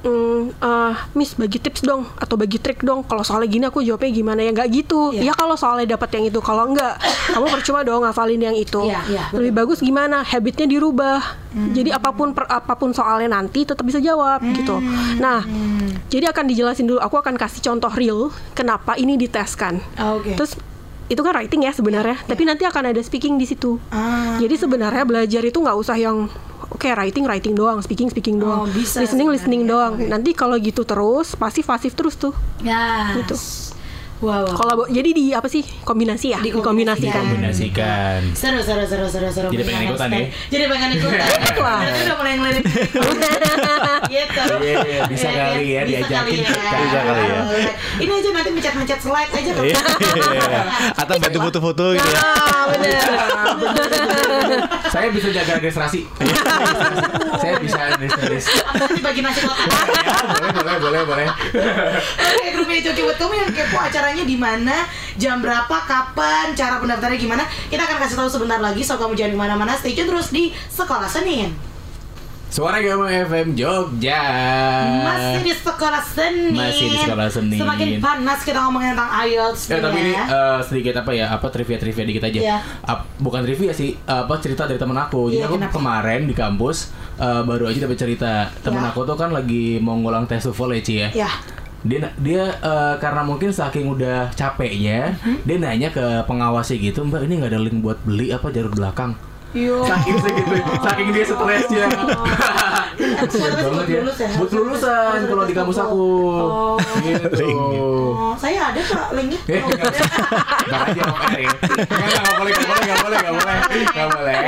mm, 0.00 0.40
eh, 0.56 0.94
Miss 1.12 1.32
bagi 1.34 1.56
tips 1.56 1.80
dong 1.80 2.08
atau 2.16 2.34
bagi 2.34 2.56
trik 2.56 2.80
dong. 2.80 3.04
Kalau 3.04 3.20
soalnya 3.20 3.48
gini 3.48 3.64
aku 3.64 3.80
jawabnya 3.80 4.10
gimana 4.10 4.40
ya 4.40 4.50
nggak 4.50 4.68
gitu. 4.70 5.12
Iya. 5.12 5.30
Ya 5.30 5.32
kalau 5.32 5.54
soalnya 5.54 5.94
dapat 5.94 6.08
yang 6.16 6.24
itu, 6.28 6.40
kalau 6.40 6.68
enggak 6.68 6.96
kamu 7.30 7.46
percuma 7.54 7.80
dong 7.82 8.02
ngafalin 8.02 8.40
yang 8.40 8.56
itu. 8.56 8.80
Iya, 8.84 9.00
iya, 9.06 9.22
betul. 9.28 9.36
Lebih 9.40 9.52
bagus 9.54 9.78
gimana 9.80 10.22
habitnya 10.22 10.66
dirubah. 10.66 11.20
Jadi 11.50 11.90
apa 11.90 12.14
pun 12.14 12.30
per- 12.30 12.46
apa 12.46 12.78
pun 12.78 12.94
soalnya 12.94 13.34
nanti 13.34 13.66
tetap 13.66 13.82
bisa 13.82 13.98
jawab 13.98 14.38
gitu. 14.54 14.78
Nah, 15.18 15.42
jadi 16.06 16.30
akan 16.30 16.44
dijelasin 16.46 16.86
dulu. 16.86 17.02
Aku 17.02 17.18
akan 17.18 17.34
kasih 17.34 17.58
contoh 17.60 17.90
real 17.90 18.30
kenapa 18.54 18.94
ini 18.94 19.18
diteskan. 19.18 19.82
Ah, 19.98 20.14
Oke. 20.14 20.38
Terus 20.38 20.54
itu 21.10 21.20
kan 21.26 21.34
writing 21.34 21.66
ya 21.66 21.74
sebenarnya, 21.74 22.22
tapi 22.22 22.46
nanti 22.46 22.62
akan 22.62 22.94
ada 22.94 23.00
speaking 23.02 23.34
di 23.34 23.44
situ. 23.50 23.82
Ah. 23.90 24.38
Jadi 24.38 24.54
sebenarnya 24.54 25.02
belajar 25.02 25.42
itu 25.42 25.58
nggak 25.58 25.74
usah 25.74 25.98
yang 25.98 26.30
oke 26.70 26.86
writing 26.86 27.26
writing 27.26 27.58
doang, 27.58 27.82
speaking 27.82 28.06
speaking 28.14 28.38
doang, 28.38 28.64
Oh, 28.64 28.66
bisa 28.70 29.02
listening 29.02 29.26
listening 29.26 29.66
doang. 29.66 29.98
Oke. 29.98 30.06
Nanti 30.06 30.30
kalau 30.38 30.54
gitu 30.62 30.86
terus 30.86 31.34
pasif 31.34 31.66
pasif 31.66 31.98
terus 31.98 32.14
tuh. 32.14 32.30
Ya. 32.62 33.18
Gitu. 33.18 33.34
Wow, 34.20 34.44
wow. 34.44 34.52
Kolabo 34.52 34.84
jadi 34.92 35.16
di 35.16 35.32
apa 35.32 35.48
sih? 35.48 35.64
Kombinasi 35.80 36.36
ya? 36.36 36.38
Dikombinasikan. 36.44 37.24
Kombinasikan. 37.24 38.20
Seru, 38.36 38.60
seru, 38.60 38.84
seru, 38.84 39.08
seru, 39.08 39.32
seru. 39.32 39.48
Jadi 39.48 39.64
pengen 39.64 39.82
ikutan 39.88 40.08
ya? 40.12 40.20
Jadi 40.52 40.64
pengen 40.68 40.88
ikutan. 41.00 41.28
Wah. 41.64 41.80
Berarti 41.80 42.00
udah 42.04 42.16
mulai 42.20 42.34
ngelirik. 42.36 42.64
gitu. 44.12 44.42
Iya, 44.60 44.76
iya, 44.84 45.00
bisa 45.08 45.28
Iya, 45.32 45.40
kali 45.40 45.66
ya, 45.72 45.82
diajakin. 45.88 46.36
Bisa 46.36 47.00
kali 47.00 47.22
ya. 47.24 47.40
Ini 47.96 48.12
aja 48.12 48.28
nanti 48.36 48.50
mencet-mencet 48.52 49.00
slide 49.00 49.32
aja. 49.32 49.50
Iya. 49.56 49.80
Atau 51.00 51.14
bantu 51.16 51.38
foto-foto 51.40 51.84
gitu 51.96 52.08
ya. 52.12 52.20
Ah, 52.20 52.62
bener. 52.68 53.00
Saya 54.92 55.08
bisa 55.16 55.28
jaga 55.32 55.52
registrasi. 55.56 56.04
Saya 57.40 57.56
bisa 57.56 57.80
registrasi. 57.96 58.52
Nanti 58.76 59.00
bagi 59.00 59.20
nasi 59.24 59.40
kotak? 59.48 59.64
Boleh, 60.28 60.50
boleh, 60.52 60.76
boleh, 60.76 61.00
boleh. 61.08 61.26
Oke, 62.20 62.46
grup 62.52 62.68
ini 62.68 62.80
Coki 62.84 63.00
buat 63.00 63.16
kamu 63.16 63.32
yang 63.32 63.50
kepo 63.56 63.78
acaranya 64.10 64.26
di 64.26 64.34
mana, 64.34 64.76
jam 65.14 65.38
berapa, 65.38 65.76
kapan, 65.86 66.50
cara 66.52 66.82
pendaftarannya 66.82 67.14
gimana? 67.16 67.42
Kita 67.70 67.78
akan 67.80 67.96
kasih 68.00 68.16
tahu 68.16 68.26
sebentar 68.28 68.58
lagi, 68.58 68.82
so 68.82 68.98
kamu 68.98 69.14
jangan 69.14 69.30
ke 69.30 69.38
mana-mana. 69.38 69.72
Stay 69.72 69.94
tune 69.94 70.10
terus 70.10 70.34
di 70.34 70.50
Sekolah 70.66 71.06
Senin. 71.06 71.54
Suara 72.50 72.82
Gama 72.82 73.06
FM 73.06 73.54
Jogja. 73.54 74.18
Masih 75.06 75.46
di 75.46 75.54
Sekolah 75.54 76.02
Senin. 76.02 76.50
Masih 76.50 76.90
di 76.90 76.98
Sekolah 76.98 77.30
Senin. 77.30 77.54
Semakin 77.54 78.02
panas 78.02 78.42
kita 78.42 78.58
ngomongin 78.60 78.90
tentang 78.90 79.06
IELTS. 79.22 79.70
Ya, 79.70 79.78
tapi 79.78 79.98
ini 80.02 80.10
ya. 80.10 80.24
eh, 80.26 80.58
sedikit 80.60 80.94
apa 80.98 81.14
ya, 81.14 81.30
apa 81.30 81.46
trivia-trivia 81.46 82.02
dikit 82.04 82.26
aja. 82.26 82.40
Iya. 82.42 82.56
Ap- 82.82 83.06
bukan 83.16 83.46
trivia 83.46 83.70
sih, 83.70 83.94
apa 84.02 84.34
cerita 84.42 84.66
dari 84.66 84.82
temen 84.82 84.98
aku. 84.98 85.30
Jadi 85.30 85.38
Iya, 85.38 85.46
aku 85.46 85.56
kenapa? 85.56 85.74
kemarin 85.78 86.20
di 86.26 86.34
kampus 86.34 86.90
eh, 87.16 87.42
baru 87.46 87.70
aja 87.70 87.86
dapat 87.86 87.94
cerita. 87.96 88.32
Temen 88.58 88.82
Iya. 88.82 88.90
aku 88.90 89.00
tuh 89.04 89.14
kan 89.14 89.30
lagi 89.30 89.78
mau 89.78 89.94
ngulang 89.94 90.26
tes 90.26 90.42
TOEFL 90.42 90.74
ya, 90.74 90.82
Ci 90.82 90.94
ya. 90.96 91.08
Ya. 91.16 91.30
Dia 91.80 92.12
dia 92.20 92.42
eh, 92.60 92.94
karena 93.00 93.24
mungkin 93.24 93.48
saking 93.48 93.88
udah 93.88 94.28
capeknya, 94.36 95.16
Mhm. 95.24 95.36
dia 95.48 95.56
nanya 95.56 95.88
ke 95.88 96.04
pengawasnya 96.28 96.76
gitu, 96.76 97.08
"Mbak, 97.08 97.24
ini 97.24 97.32
nggak 97.40 97.50
ada 97.56 97.60
link 97.60 97.80
buat 97.80 97.96
beli 98.04 98.28
apa 98.30 98.52
jalur 98.52 98.72
belakang?" 98.76 99.16
Yo. 99.50 99.82
Saking 99.82 100.14
segitu, 100.22 100.54
saking 100.78 101.08
dia 101.10 101.24
stresnya. 101.26 101.86
Tapi 101.90 103.34
banget 103.34 103.66
buat 103.66 103.88
ya. 103.90 104.00
ya? 104.06 104.28
Buat 104.38 104.50
lulusan 104.54 105.10
Oh, 105.10 105.26
kalau 105.26 105.42
di 105.42 105.54
kampus 105.58 105.78
aku. 105.82 106.06
Oh. 106.38 106.76
Gitu. 107.02 107.50
Oh, 107.50 108.30
saya 108.38 108.70
ada 108.70 108.78
kok 108.78 109.10
linknya. 109.10 109.40
Eh, 109.50 109.58
aja 109.58 111.02
ya. 111.34 111.50
Nggak, 111.82 112.34
boleh, 112.38 112.52
nggak 112.54 112.62
boleh, 112.62 112.82
nggak 112.86 112.98
boleh, 113.02 113.18
nggak 113.18 113.34
boleh, 113.34 113.56
nggak 113.90 114.08
boleh. 114.14 114.38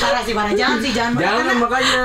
Parah 0.00 0.22
sih 0.24 0.32
parah 0.32 0.54
jangan 0.56 0.78
sih 0.80 0.92
jangan 0.96 1.20
Jangan 1.20 1.56
makanya. 1.60 2.04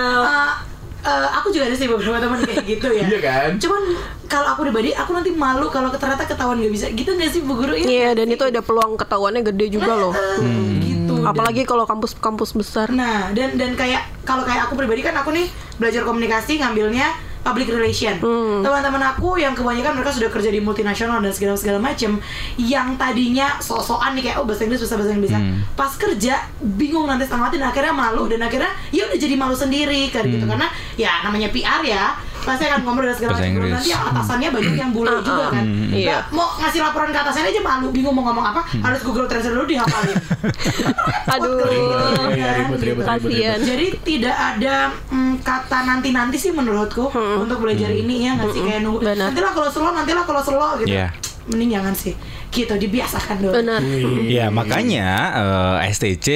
Eh, 1.02 1.10
eh, 1.10 1.30
aku 1.34 1.48
juga 1.50 1.66
ada 1.66 1.76
sih 1.76 1.86
beberapa 1.86 2.18
teman 2.18 2.40
kayak 2.42 2.66
gitu 2.72 2.88
ya 2.90 3.06
Iya 3.06 3.20
kan? 3.20 3.50
cuman 3.58 3.82
kalau 4.26 4.48
aku 4.50 4.60
pribadi 4.64 4.90
aku 4.92 5.12
nanti 5.12 5.32
malu 5.32 5.68
kalau 5.68 5.90
ternyata 5.90 6.24
ketahuan 6.24 6.58
nggak 6.58 6.72
bisa 6.72 6.86
gitu 6.90 7.10
nggak 7.10 7.30
sih 7.30 7.42
bu 7.42 7.54
guru 7.56 7.74
ya 7.74 7.84
Iya, 7.84 8.10
dan 8.14 8.28
itu 8.28 8.44
ada 8.44 8.62
peluang 8.62 8.96
ketahuannya 8.96 9.42
gede 9.44 9.66
juga 9.72 9.92
loh. 9.92 10.14
Eh, 10.14 10.40
gitu 10.82 11.14
Apalagi 11.22 11.64
kalau 11.64 11.84
kampus-kampus 11.84 12.54
besar. 12.54 12.88
Nah, 12.90 13.30
dan 13.32 13.54
dan 13.54 13.74
kayak 13.74 14.08
kalau 14.24 14.42
kayak 14.42 14.66
aku 14.66 14.74
pribadi 14.74 15.02
kan 15.02 15.14
aku 15.14 15.30
nih 15.30 15.46
belajar 15.76 16.02
komunikasi 16.02 16.58
ngambilnya 16.58 17.12
public 17.42 17.68
relation. 17.74 18.22
Teman-teman 18.62 19.02
aku 19.02 19.42
yang 19.42 19.58
kebanyakan 19.58 19.98
mereka 19.98 20.14
sudah 20.14 20.30
kerja 20.30 20.50
di 20.54 20.62
multinasional 20.62 21.18
dan 21.20 21.34
segala 21.34 21.58
segala 21.58 21.80
macem 21.82 22.22
yang 22.58 22.96
tadinya 22.96 23.58
sok-sokan 23.58 24.14
nih 24.18 24.30
kayak 24.30 24.38
oh 24.42 24.46
bahasa 24.46 24.66
Inggris 24.66 24.82
bisa 24.86 24.96
bahasa 24.98 25.12
Inggris 25.14 25.34
bisa. 25.34 25.40
Pas 25.74 25.92
kerja 25.98 26.36
bingung 26.62 27.10
nanti 27.10 27.26
setengah 27.26 27.50
mati 27.50 27.56
dan 27.58 27.70
akhirnya 27.74 27.94
malu 27.94 28.30
dan 28.30 28.42
akhirnya 28.46 28.72
ya 28.94 29.10
udah 29.10 29.18
jadi 29.18 29.36
malu 29.38 29.56
sendiri 29.58 30.14
kan 30.14 30.26
gitu 30.26 30.46
karena 30.46 30.68
ya 30.98 31.26
namanya 31.26 31.50
PR 31.50 31.82
ya 31.82 32.14
pasti 32.42 32.64
akan 32.66 32.80
ngomong 32.82 33.04
dan 33.04 33.14
segala 33.14 33.32
macam 33.38 33.70
nanti 33.70 33.90
yang 33.90 34.04
atasannya 34.04 34.48
banyak 34.50 34.76
yang 34.76 34.92
bule 34.92 35.14
juga 35.22 35.46
kan 35.50 35.64
Iya. 35.92 36.08
Nggak, 36.08 36.22
mau 36.32 36.48
ngasih 36.58 36.80
laporan 36.80 37.10
ke 37.10 37.20
atasannya 37.20 37.50
aja 37.50 37.62
malu 37.62 37.88
bingung 37.90 38.14
mau 38.14 38.24
ngomong 38.26 38.46
apa 38.48 38.62
harus 38.66 39.00
Google 39.02 39.28
Translate 39.28 39.54
dulu 39.54 39.66
dihafalin 39.68 40.18
Aduh. 41.34 41.60
Iya, 42.32 42.52
Kasian. 42.98 43.60
jadi 43.62 43.86
tidak 44.02 44.36
ada 44.36 44.76
mm, 45.08 45.34
kata 45.42 45.78
nanti-nanti 45.86 46.36
sih 46.36 46.52
menurutku 46.52 47.08
untuk 47.14 47.58
belajar 47.60 47.90
ini 47.90 48.26
ya 48.26 48.36
nggak 48.36 48.50
sih 48.50 48.62
kayak 48.62 48.82
nunggu 48.82 49.00
nantilah 49.06 49.52
kalau 49.52 49.70
slow 49.70 49.92
nantilah 49.92 50.24
kalau 50.24 50.42
slow 50.42 50.72
gitu. 50.80 50.92
Iya. 50.92 51.08
Mending 51.48 51.70
jangan 51.74 51.94
sih. 51.94 52.14
Gitu 52.50 52.70
dibiasakan 52.70 53.36
dulu. 53.40 53.54
Benar. 53.56 53.80
Ya 54.28 54.48
makanya 54.50 55.08
eh, 55.80 55.90
STC 55.90 56.28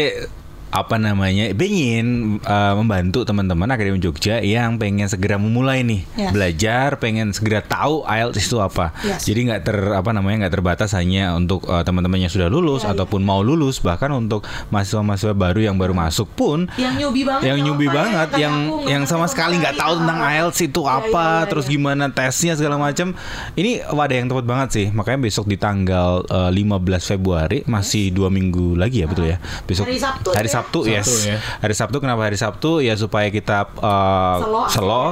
apa 0.67 0.95
namanya 0.95 1.51
pengen 1.51 2.07
eh, 2.37 2.73
membantu 2.73 3.23
teman-teman 3.23 3.67
Akademi 3.67 3.97
Jogja 3.97 4.39
yang 4.39 4.75
pengen 4.75 5.05
segera 5.05 5.35
memulai 5.35 5.81
nih 5.81 6.01
Yes. 6.15 6.31
belajar 6.31 6.89
pengen 6.95 7.31
segera 7.31 7.59
tahu 7.59 8.03
IELTS 8.03 8.39
itu 8.41 8.57
apa 8.57 8.91
Yes. 8.99 9.23
jadi 9.23 9.39
nggak 9.45 9.61
ter 9.61 9.77
apa 9.91 10.11
namanya 10.11 10.45
nggak 10.45 10.53
terbatas 10.53 10.91
hanya 10.91 11.31
untuk 11.33 11.63
eh, 11.65 11.81
teman-teman 11.81 12.17
yang 12.17 12.29
sudah 12.29 12.47
lulus 12.47 12.81
Ya, 12.81 12.91
ya. 12.91 12.93
ataupun 12.93 13.21
mau 13.21 13.39
lulus 13.39 13.79
bahkan 13.79 14.11
untuk 14.11 14.43
mahasiswa-mahasiswa 14.69 15.31
baru 15.31 15.59
yang 15.61 15.75
baru 15.75 15.91
masuk 15.91 16.27
pun 16.33 16.67
Yang 16.75 16.93
newbie 16.99 17.23
banget. 17.23 17.43
yang 17.45 17.57
ya, 17.59 17.91
banget 17.91 18.29
yang 18.35 18.55
yang 18.85 19.03
ngerti 19.03 19.11
sama 19.11 19.25
sekali 19.25 19.55
nggak 19.57 19.75
tahu 19.75 19.93
tentang 19.97 20.19
Ah. 20.19 20.31
IELTS 20.33 20.59
itu 20.61 20.81
Iya, 20.81 20.91
apa 21.01 21.07
iya, 21.23 21.35
iya, 21.37 21.47
terus 21.47 21.65
iya. 21.65 21.73
gimana 21.73 22.03
tesnya 22.09 22.53
segala 22.53 22.75
macam 22.75 23.15
ini 23.53 23.79
wadah 23.81 24.15
yang 24.15 24.27
tepat 24.27 24.45
banget 24.45 24.69
sih 24.71 24.87
makanya 24.89 25.19
besok 25.21 25.45
di 25.45 25.55
tanggal 25.55 26.23
eh, 26.25 26.51
15 26.51 26.75
Februari 27.07 27.59
masih 27.65 28.11
dua 28.11 28.27
minggu 28.27 28.75
lagi 28.75 29.01
ya 29.01 29.07
betul 29.07 29.25
ya 29.25 29.37
besok 29.63 29.85
Hari 29.85 29.99
Sabtu 29.99 30.29
hari 30.31 30.47
ya? 30.47 30.53
Sabtu, 30.55 30.79
yes 30.85 31.03
Sabtu 31.03 31.27
ya. 31.27 31.37
hari 31.59 31.73
Sabtu 31.73 31.97
kenapa 31.97 32.21
hari 32.23 32.35
Sabtu 32.35 32.79
ya 32.79 32.95
supaya 32.95 33.27
kita 33.27 33.67
eh, 33.69 34.35
Selo, 34.39 34.61
selo 34.67 35.03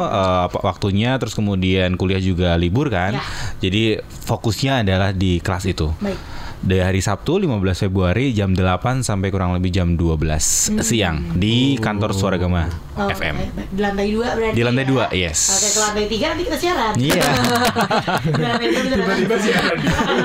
apa- 0.46 0.64
waktunya 0.64 1.16
terus 1.16 1.34
kemudian 1.34 1.94
kuliah 1.94 2.20
juga 2.20 2.56
libur 2.56 2.88
kan 2.88 3.14
Ya. 3.14 3.24
jadi 3.60 3.84
fokusnya 4.24 4.82
adalah 4.82 5.12
di 5.12 5.38
kelas 5.38 5.66
itu 5.66 5.92
Baik. 6.00 6.16
Dari 6.64 6.80
hari 6.80 7.00
Sabtu 7.00 7.38
15 7.38 7.60
Februari 7.84 8.32
jam 8.32 8.52
8 8.52 9.04
sampai 9.04 9.28
kurang 9.30 9.52
lebih 9.52 9.68
jam 9.70 9.94
12 9.94 10.80
siang 10.80 11.36
di 11.36 11.76
kantor 11.76 12.16
Suara 12.16 12.36
Gama 12.36 12.72
Oh, 12.94 13.10
FM. 13.10 13.34
baik. 13.34 13.74
Di 13.74 13.82
lantai 13.82 14.06
dua 14.08 14.28
berarti. 14.38 14.54
Di 14.54 14.62
lantai 14.62 14.86
ya? 14.86 14.90
dua, 14.94 15.06
yes. 15.10 15.40
Oke, 15.50 15.66
ke 15.66 15.80
lantai 15.82 16.06
tiga 16.06 16.26
nanti 16.30 16.44
kita 16.46 16.58
siaran. 16.62 16.94
Iya. 16.94 17.24
Kita 18.22 18.86
Tiba-tiba 18.94 19.36
siaran. 19.42 19.78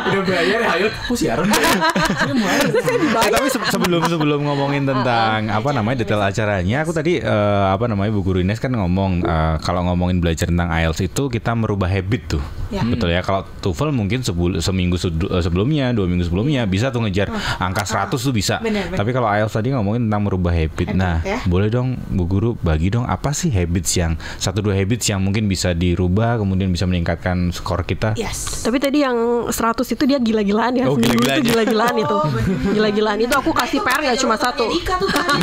Udah 0.04 0.22
bayar 0.22 0.60
ya, 0.60 0.68
ayo. 0.76 0.88
Kok 0.92 1.16
siaran? 1.16 1.48
Eh, 1.48 3.30
tapi 3.32 3.48
se- 3.48 3.72
sebelum 3.72 4.04
sebelum 4.04 4.44
ngomongin 4.44 4.84
tentang 4.84 5.48
apa 5.48 5.72
namanya 5.72 6.04
detail 6.04 6.20
acaranya, 6.20 6.84
aku 6.84 6.92
tadi 6.92 7.16
eh, 7.16 7.66
apa 7.72 7.88
namanya 7.88 8.12
Bu 8.12 8.20
Guru 8.20 8.44
Ines 8.44 8.60
kan 8.60 8.68
ngomong 8.70 9.24
eh, 9.24 9.56
kalau 9.64 9.88
ngomongin 9.88 10.20
belajar 10.20 10.52
tentang 10.52 10.68
IELTS 10.68 11.08
itu 11.08 11.32
kita 11.32 11.56
merubah 11.56 11.88
habit 11.88 12.36
tuh. 12.36 12.44
Ya. 12.68 12.82
Betul 12.86 13.10
ya. 13.10 13.20
Kalau 13.20 13.44
TOEFL 13.60 13.90
mungkin 13.90 14.22
sebul- 14.22 14.60
seminggu 14.60 14.96
eh, 14.96 15.42
sebelumnya, 15.42 15.90
dua 15.90 16.06
minggu 16.06 16.24
sebelumnya 16.24 16.64
bisa 16.64 16.88
tuh 16.88 17.02
ngejar 17.02 17.28
angka 17.58 17.82
100 17.82 18.14
tuh 18.14 18.32
bisa. 18.32 18.60
Benar, 18.60 18.88
benar. 18.88 18.98
Tapi 19.00 19.10
kalau 19.10 19.26
IELTS 19.26 19.54
tadi 19.54 19.74
ngomongin 19.74 20.06
tentang 20.06 20.22
merubah 20.22 20.52
habit. 20.54 20.66
Habit, 20.68 20.94
nah, 20.94 21.24
ya. 21.24 21.40
boleh 21.48 21.72
dong 21.72 21.96
Bu 22.06 22.28
Guru 22.28 22.52
bagi 22.54 22.92
dong 22.92 23.02
apa 23.02 23.32
sih 23.32 23.48
habits 23.48 23.96
yang 23.96 24.14
satu 24.36 24.60
dua 24.60 24.76
habits 24.76 25.08
yang 25.08 25.18
mungkin 25.18 25.48
bisa 25.48 25.72
dirubah 25.72 26.36
kemudian 26.36 26.68
bisa 26.68 26.84
meningkatkan 26.84 27.50
skor 27.50 27.82
kita? 27.82 28.12
Yes. 28.14 28.62
Tapi 28.62 28.76
tadi 28.76 29.00
yang 29.00 29.48
100 29.48 29.56
itu 29.88 30.04
dia 30.04 30.20
gila-gilaan 30.20 30.76
ya. 30.76 30.84
Oh, 30.86 30.94
Seminggu 30.94 31.18
gila-gilaan 31.18 31.40
itu 31.40 31.40
ya. 31.40 31.50
gila-gilaan 31.50 31.96
itu. 31.98 32.14
Oh, 32.14 32.28
bener. 32.28 32.74
Gila-gilaan 32.76 33.18
itu 33.24 33.34
aku 33.34 33.50
kasih 33.56 33.80
PR 33.80 33.98
itu 33.98 34.06
nggak 34.06 34.18
cuma 34.20 34.36
kayak 34.36 34.44
satu. 34.44 34.64
Ika 34.70 34.94
tuh 35.00 35.08
tadi. 35.16 35.40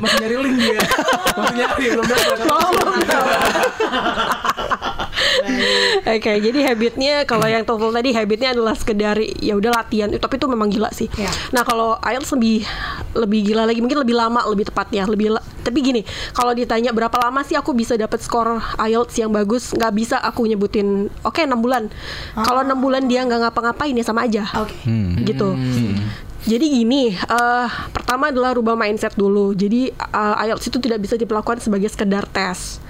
Masih 0.00 0.16
nyari 0.22 0.36
link 0.38 0.56
dia. 0.56 0.80
Masih 1.34 1.54
nyari 1.58 1.84
belum 1.90 2.04
dapat. 2.06 2.38
Oke, 6.06 6.32
jadi 6.40 6.58
habitnya 6.66 7.14
kalau 7.24 7.44
yang 7.44 7.62
TOEFL 7.62 7.92
tadi 7.92 8.10
habitnya 8.12 8.50
adalah 8.50 8.74
sekedar 8.74 9.16
ya 9.18 9.54
udah 9.54 9.70
latihan, 9.74 10.08
tapi 10.12 10.36
itu 10.36 10.46
memang 10.46 10.68
gila 10.68 10.90
sih. 10.90 11.06
Ya. 11.14 11.30
Nah 11.50 11.62
kalau 11.62 11.96
IELTS 11.98 12.32
lebih 12.32 12.64
lebih 13.12 13.40
gila 13.44 13.64
lagi, 13.64 13.78
mungkin 13.78 13.98
lebih 13.98 14.14
lama, 14.14 14.40
lebih 14.46 14.66
tepatnya, 14.66 15.04
lebih. 15.04 15.32
la- 15.32 15.44
Tapi 15.60 15.78
gini, 15.80 16.00
kalau 16.32 16.50
ditanya 16.50 16.90
berapa 16.90 17.12
lama 17.16 17.40
sih 17.40 17.52
aku 17.52 17.72
bisa 17.72 17.92
dapat 17.94 18.18
skor 18.18 18.48
IELTS 18.76 19.14
yang 19.18 19.30
bagus, 19.30 19.70
nggak 19.70 19.92
bisa 19.92 20.16
aku 20.16 20.44
nyebutin. 20.44 21.12
Oke, 21.20 21.44
enam 21.44 21.60
bulan. 21.60 21.92
Kalau 22.34 22.60
enam 22.60 22.78
bulan 22.78 23.04
dia 23.04 23.20
nggak 23.22 23.44
ngapa-ngapain 23.44 23.92
ya 23.92 24.02
sama 24.02 24.24
aja, 24.24 24.48
Oke. 24.56 24.72
gitu. 25.22 25.52
Jadi 26.42 26.66
gini, 26.72 27.02
eh, 27.10 27.66
pertama 27.90 28.28
adalah 28.28 28.52
rubah 28.52 28.72
mindset 28.72 29.12
dulu. 29.12 29.52
Jadi 29.52 29.88
eh, 29.88 30.34
IELTS 30.42 30.66
itu 30.66 30.78
tidak 30.78 31.00
bisa 31.00 31.14
diperlakukan 31.14 31.60
sebagai 31.60 31.86
sekedar 31.86 32.24
tes, 32.26 32.80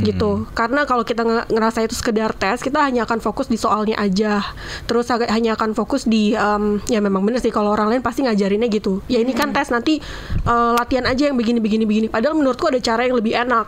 gitu. 0.00 0.30
Karena 0.50 0.84
kalau 0.84 1.02
kita 1.02 1.22
nge- 1.22 1.48
ngerasa 1.48 1.80
itu 1.80 1.92
sekedar 1.92 2.30
tes, 2.32 2.58
kita 2.58 2.78
hanya 2.80 3.02
akan 3.02 3.18
fokus 3.18 3.46
di 3.46 3.56
soalnya 3.56 3.96
aja. 3.96 4.44
Terus 4.84 5.08
agak- 5.08 5.26
hanya 5.28 5.54
akan 5.54 5.72
fokus 5.72 6.04
di, 6.04 6.32
em, 6.32 6.62
ya 6.86 6.98
memang 6.98 7.20
bener 7.20 7.38
sih 7.38 7.48
kalau 7.48 7.70
orang 7.70 7.88
lain 7.88 8.00
pasti 8.00 8.22
ngajarinnya 8.22 8.68
gitu. 8.68 9.00
Ya 9.06 9.18
ini 9.18 9.32
kan 9.32 9.50
tes 9.50 9.68
nanti 9.68 9.98
eh, 10.42 10.72
latihan 10.72 11.04
aja 11.04 11.26
yang 11.26 11.36
begini 11.36 11.58
begini 11.58 11.84
begini. 11.84 12.06
Padahal 12.06 12.34
menurutku 12.34 12.66
ada 12.66 12.78
cara 12.78 13.02
yang 13.02 13.14
lebih 13.14 13.34
enak. 13.34 13.66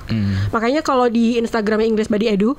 Makanya 0.51 0.81
kalau 0.81 1.09
di 1.09 1.37
Instagramnya 1.37 1.89
Inggris 1.89 2.07
Body 2.07 2.29
Edu, 2.29 2.55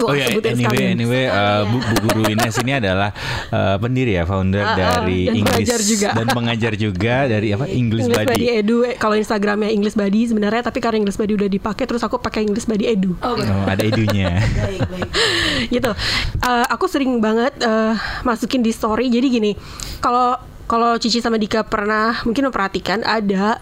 Ya. 0.00 0.02
Oh 0.02 0.08
Wah, 0.08 0.16
ya, 0.16 0.26
sebutin 0.26 0.52
anyway, 0.56 0.84
anyway, 0.90 1.24
uh, 1.26 1.62
Bu, 1.62 1.76
Bu 1.76 2.08
Guru 2.10 2.22
Ines 2.26 2.56
ini 2.56 2.72
adalah 2.74 3.12
uh, 3.48 3.76
pendiri 3.76 4.16
ya, 4.16 4.24
founder 4.24 4.62
Ah, 4.62 4.72
ah, 4.72 4.76
dari 4.96 5.28
dan 5.28 5.34
English 5.36 5.68
pengajar 5.68 5.80
juga. 5.82 6.08
dan 6.10 6.26
pengajar 6.26 6.72
juga 6.74 7.16
dari 7.26 7.48
apa 7.50 7.64
English, 7.66 8.04
English 8.04 8.16
Buddy. 8.16 8.28
Buddy 8.30 8.46
Edu 8.56 8.76
eh, 8.82 8.94
kalau 8.96 9.12
Instagramnya 9.12 9.68
English 9.68 9.92
Buddy 9.92 10.20
sebenarnya 10.24 10.62
tapi 10.62 10.78
karena 10.78 10.96
English 10.98 11.14
Buddy 11.14 11.36
udah 11.36 11.50
dipakai 11.50 11.84
terus 11.84 12.00
aku 12.00 12.16
pakai 12.16 12.42
English 12.42 12.64
Buddy 12.64 12.88
Edu 12.88 13.12
Oh. 13.20 13.36
Oh, 13.36 13.66
ada 13.66 13.82
edunya. 13.82 14.40
baik, 14.56 14.80
baik. 14.86 15.10
gitu 15.74 15.90
Eh, 16.40 16.64
aku 16.66 16.86
sering 16.86 17.20
banget 17.20 17.52
eh, 17.58 17.92
masukin 18.22 18.60
di 18.60 18.70
story 18.70 19.06
jadi 19.06 19.28
gini 19.28 19.52
kalau 19.98 20.32
kalau 20.64 20.96
Cici 20.96 21.18
sama 21.18 21.36
Dika 21.36 21.60
pernah 21.60 22.16
mungkin 22.22 22.48
memperhatikan 22.48 23.02
ada 23.02 23.60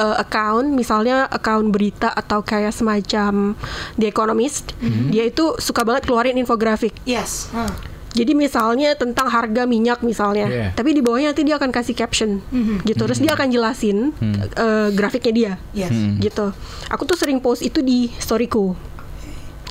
eh, 0.00 0.16
account 0.16 0.72
misalnya 0.72 1.28
account 1.28 1.68
berita 1.68 2.08
atau 2.08 2.40
kayak 2.40 2.72
semacam 2.72 3.52
The 3.94 4.08
Economist 4.08 4.72
dia 5.12 5.28
itu 5.28 5.60
suka 5.60 5.84
banget 5.84 6.08
keluarin 6.08 6.34
infografik 6.34 6.96
Yes. 7.04 7.52
Hmm. 7.52 7.68
jadi 8.10 8.34
misalnya 8.34 8.98
tentang 8.98 9.30
harga 9.30 9.70
minyak 9.70 10.02
misalnya, 10.02 10.50
Iya. 10.50 10.68
tapi 10.74 10.90
di 10.90 10.98
bawahnya 10.98 11.30
nanti 11.30 11.46
dia 11.46 11.54
akan 11.54 11.70
kasih 11.70 11.94
caption, 11.94 12.42
gitu. 12.82 13.06
Terus 13.06 13.22
dia 13.22 13.38
akan 13.38 13.48
jelasin 13.54 14.10
eh, 14.58 14.88
grafiknya 14.90 15.30
dia, 15.30 15.52
Yes. 15.70 15.94
gitu. 16.18 16.50
Aku 16.90 17.06
tuh 17.06 17.14
sering 17.14 17.38
post 17.38 17.62
itu 17.62 17.78
di 17.78 18.10
storyku. 18.18 18.74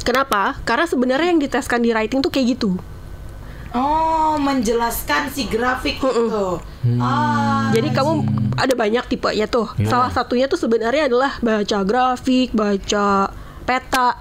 Kenapa? 0.07 0.55
Karena 0.63 0.87
sebenarnya 0.87 1.35
yang 1.35 1.41
diteskan 1.43 1.83
di 1.83 1.91
writing 1.91 2.23
tuh 2.23 2.31
kayak 2.31 2.55
gitu. 2.55 2.79
Oh, 3.69 4.33
menjelaskan 4.41 5.29
si 5.29 5.45
grafik 5.45 6.01
itu. 6.01 6.47
Ah. 6.97 7.69
Jadi 7.69 7.93
kamu 7.93 8.25
ada 8.57 8.73
banyak 8.73 9.05
tipe 9.05 9.29
ya 9.29 9.45
tuh. 9.45 9.69
Salah 9.85 10.09
satunya 10.09 10.49
tuh 10.49 10.57
sebenarnya 10.57 11.05
adalah 11.05 11.37
baca 11.37 11.85
grafik, 11.85 12.49
baca 12.49 13.29
peta. 13.69 14.17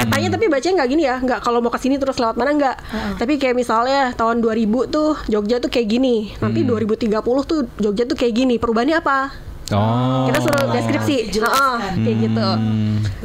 Petanya 0.00 0.28
tapi 0.32 0.48
bacanya 0.48 0.80
nggak 0.80 0.90
gini 0.90 1.02
ya, 1.04 1.20
nggak 1.20 1.44
kalau 1.44 1.60
mau 1.60 1.68
ke 1.68 1.76
sini 1.76 2.00
terus 2.00 2.16
lewat 2.16 2.40
mana 2.40 2.56
nggak. 2.56 2.76
Tapi 3.20 3.36
kayak 3.36 3.60
misalnya 3.60 4.16
tahun 4.16 4.40
2000 4.40 4.88
tuh 4.88 5.20
Jogja 5.28 5.60
tuh 5.60 5.68
kayak 5.68 5.88
gini. 5.92 6.32
Nanti 6.40 6.64
2030 6.64 7.20
tuh 7.44 7.68
Jogja 7.76 8.08
tuh 8.08 8.16
kayak 8.16 8.32
gini. 8.32 8.56
Perubahannya 8.56 9.04
apa? 9.04 9.48
Oh. 9.68 10.24
Kita 10.32 10.40
suruh 10.40 10.72
deskripsi, 10.72 11.28
Dijelaskan. 11.28 11.60
Heeh, 11.60 11.76
kayak 12.08 12.16
gitu. 12.24 12.48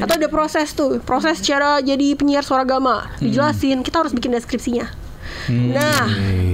Atau 0.03 0.13
ada 0.19 0.27
proses 0.27 0.67
tuh, 0.75 0.99
proses 0.99 1.39
cara 1.39 1.79
jadi 1.79 2.19
penyiar 2.19 2.43
suara 2.43 2.67
gama, 2.67 3.07
dijelasin. 3.23 3.79
Kita 3.79 4.03
harus 4.03 4.11
bikin 4.11 4.35
deskripsinya. 4.35 5.02
Nah, 5.49 6.07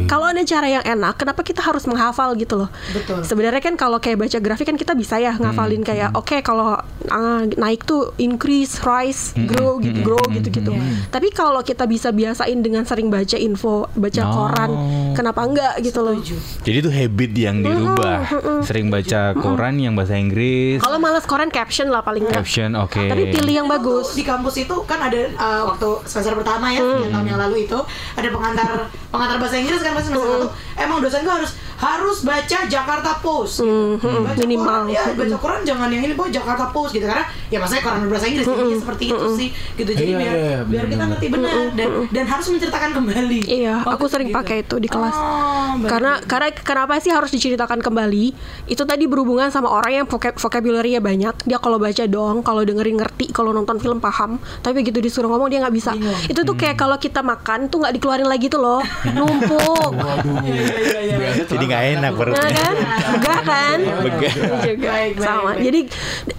kalau 0.06 0.26
ada 0.26 0.42
cara 0.42 0.68
yang 0.68 0.84
enak, 0.84 1.16
kenapa 1.16 1.42
kita 1.42 1.60
harus 1.60 1.86
menghafal 1.86 2.34
gitu 2.34 2.56
loh? 2.56 2.70
Betul. 2.90 3.22
Sebenarnya 3.22 3.60
kan 3.60 3.76
kalau 3.76 3.98
kayak 3.98 4.18
baca 4.20 4.38
grafik 4.38 4.66
kan 4.66 4.76
kita 4.76 4.94
bisa 4.94 5.18
ya 5.18 5.34
ngafalin 5.34 5.82
kayak 5.82 6.12
oke 6.12 6.42
kalau 6.42 6.80
ah, 7.08 7.42
naik 7.46 7.84
tuh 7.84 8.14
increase, 8.18 8.82
rise, 8.82 9.36
grow 9.46 9.78
gitu, 9.78 10.02
grow 10.02 10.22
gitu-gitu. 10.30 10.74
Tapi 11.08 11.30
kalau 11.30 11.62
kita 11.62 11.84
bisa 11.84 12.10
biasain 12.10 12.60
dengan 12.60 12.84
sering 12.84 13.08
baca 13.08 13.36
info, 13.36 13.86
baca 13.94 14.22
Oh. 14.22 14.32
koran, 14.32 14.72
kenapa 15.14 15.42
enggak 15.42 15.74
gitu 15.80 16.00
loh? 16.00 16.14
Jadi 16.62 16.78
itu 16.78 16.90
habit 16.90 17.32
yang 17.34 17.62
dirubah. 17.62 18.18
Sering 18.62 18.90
baca 18.90 19.34
koran 19.34 19.78
yang 19.78 19.94
bahasa 19.94 20.14
Inggris, 20.14 20.80
Kalau 20.80 20.98
malas 20.98 21.24
koran 21.24 21.50
caption 21.50 21.88
lah 21.88 22.02
paling 22.02 22.24
enggak. 22.24 22.44
caption 22.44 22.74
oke. 22.74 23.00
Tapi 23.00 23.32
pilih 23.32 23.54
yang 23.56 23.68
bagus. 23.68 24.14
Di 24.14 24.22
kampus 24.22 24.60
itu 24.60 24.76
kan 24.84 25.02
ada 25.02 25.18
uh, 25.34 25.64
waktu 25.68 25.88
semester 26.06 26.34
pertama 26.34 26.70
ya, 26.70 26.80
sekian 26.80 27.10
tahun 27.10 27.26
yang 27.28 27.40
lalu 27.40 27.66
itu 27.66 27.80
ada 28.14 28.30
pengantar 28.30 28.66
pengantar 29.10 29.38
bahasa 29.42 29.58
Inggris 29.58 29.82
kan 29.82 29.94
pasti 29.96 30.10
semester 30.12 30.30
satu. 30.30 30.48
Emang 30.78 30.98
dosen 31.02 31.22
gue 31.26 31.34
harus 31.34 31.52
harus 31.80 32.18
baca 32.22 32.58
Jakarta 32.68 33.12
Post. 33.20 33.64
Gitu. 33.64 34.04
Baca 34.04 34.36
minimal. 34.38 34.84
Koran, 34.84 34.92
ya 34.92 35.04
baca 35.10 35.38
koran 35.40 35.62
jangan 35.64 35.88
yang 35.88 36.04
ini 36.04 36.14
pokoknya 36.14 36.44
Jakarta 36.44 36.66
Post 36.70 36.92
gitu 36.92 37.08
karena 37.08 37.24
ya 37.48 37.58
maksudnya 37.58 37.82
koran 37.82 38.00
berbahasa 38.04 38.26
Inggris 38.28 38.46
jadinya 38.46 38.78
seperti 38.78 39.04
itu 39.08 39.28
sih 39.34 39.48
gitu 39.76 39.92
jadi 39.92 40.08
Iya, 40.10 40.18
biar 40.18 40.34
iya, 40.34 40.44
iya, 40.44 40.60
biar 40.66 40.86
kita 40.86 41.04
ngerti 41.06 41.26
benar 41.30 41.54
dan 41.72 41.90
dan 42.10 42.26
harus 42.26 42.46
menceritakan 42.50 42.90
kembali. 42.94 43.40
Iya, 43.46 43.76
Oh, 43.80 43.92
aku 43.94 44.06
sering 44.06 44.30
gitu. 44.30 44.38
pakai 44.38 44.58
itu 44.62 44.76
di 44.76 44.90
kelas. 44.90 45.16
Oh. 45.16 45.80
Karena 45.86 46.20
karena 46.20 46.50
kenapa 46.52 47.00
sih 47.00 47.10
harus 47.10 47.30
diceritakan 47.30 47.80
kembali? 47.80 48.26
Itu 48.66 48.84
tadi 48.84 49.08
berhubungan 49.08 49.48
sama 49.48 49.72
orang 49.72 50.04
yang 50.04 50.06
vocab 50.06 50.36
vocabulary-nya 50.36 51.00
banyak. 51.00 51.48
Dia 51.48 51.58
kalau 51.58 51.80
baca 51.80 52.04
doang, 52.04 52.42
kalau 52.42 52.62
dengerin 52.62 52.98
ngerti, 52.98 53.32
kalau 53.32 53.56
nonton 53.56 53.80
film 53.80 53.98
paham. 53.98 54.36
Tapi 54.60 54.84
begitu 54.84 55.00
disuruh 55.00 55.30
ngomong 55.30 55.48
dia 55.48 55.64
nggak 55.64 55.72
bisa. 55.74 55.96
Bingung. 55.96 56.18
Itu 56.28 56.44
tuh 56.44 56.54
kayak 56.54 56.76
kalau 56.76 56.98
kita 56.98 57.24
makan 57.24 57.72
tuh 57.72 57.80
nggak 57.80 57.94
dikeluarin 57.96 58.28
lagi 58.28 58.52
tuh 58.52 58.60
loh, 58.60 58.82
numpuk. 59.16 59.92
Waduh. 59.96 60.44
Biasa 60.44 61.44
Jadi 61.50 61.66
nggak 61.70 61.84
enak 61.96 62.12
Nah 62.12 62.18
perutnya. 62.18 62.50
kan, 62.58 62.76
begah 63.14 63.42
kan? 63.46 63.80
Begah. 64.02 64.34
Juga 64.66 64.92
sama. 65.22 65.52
Jadi 65.56 65.80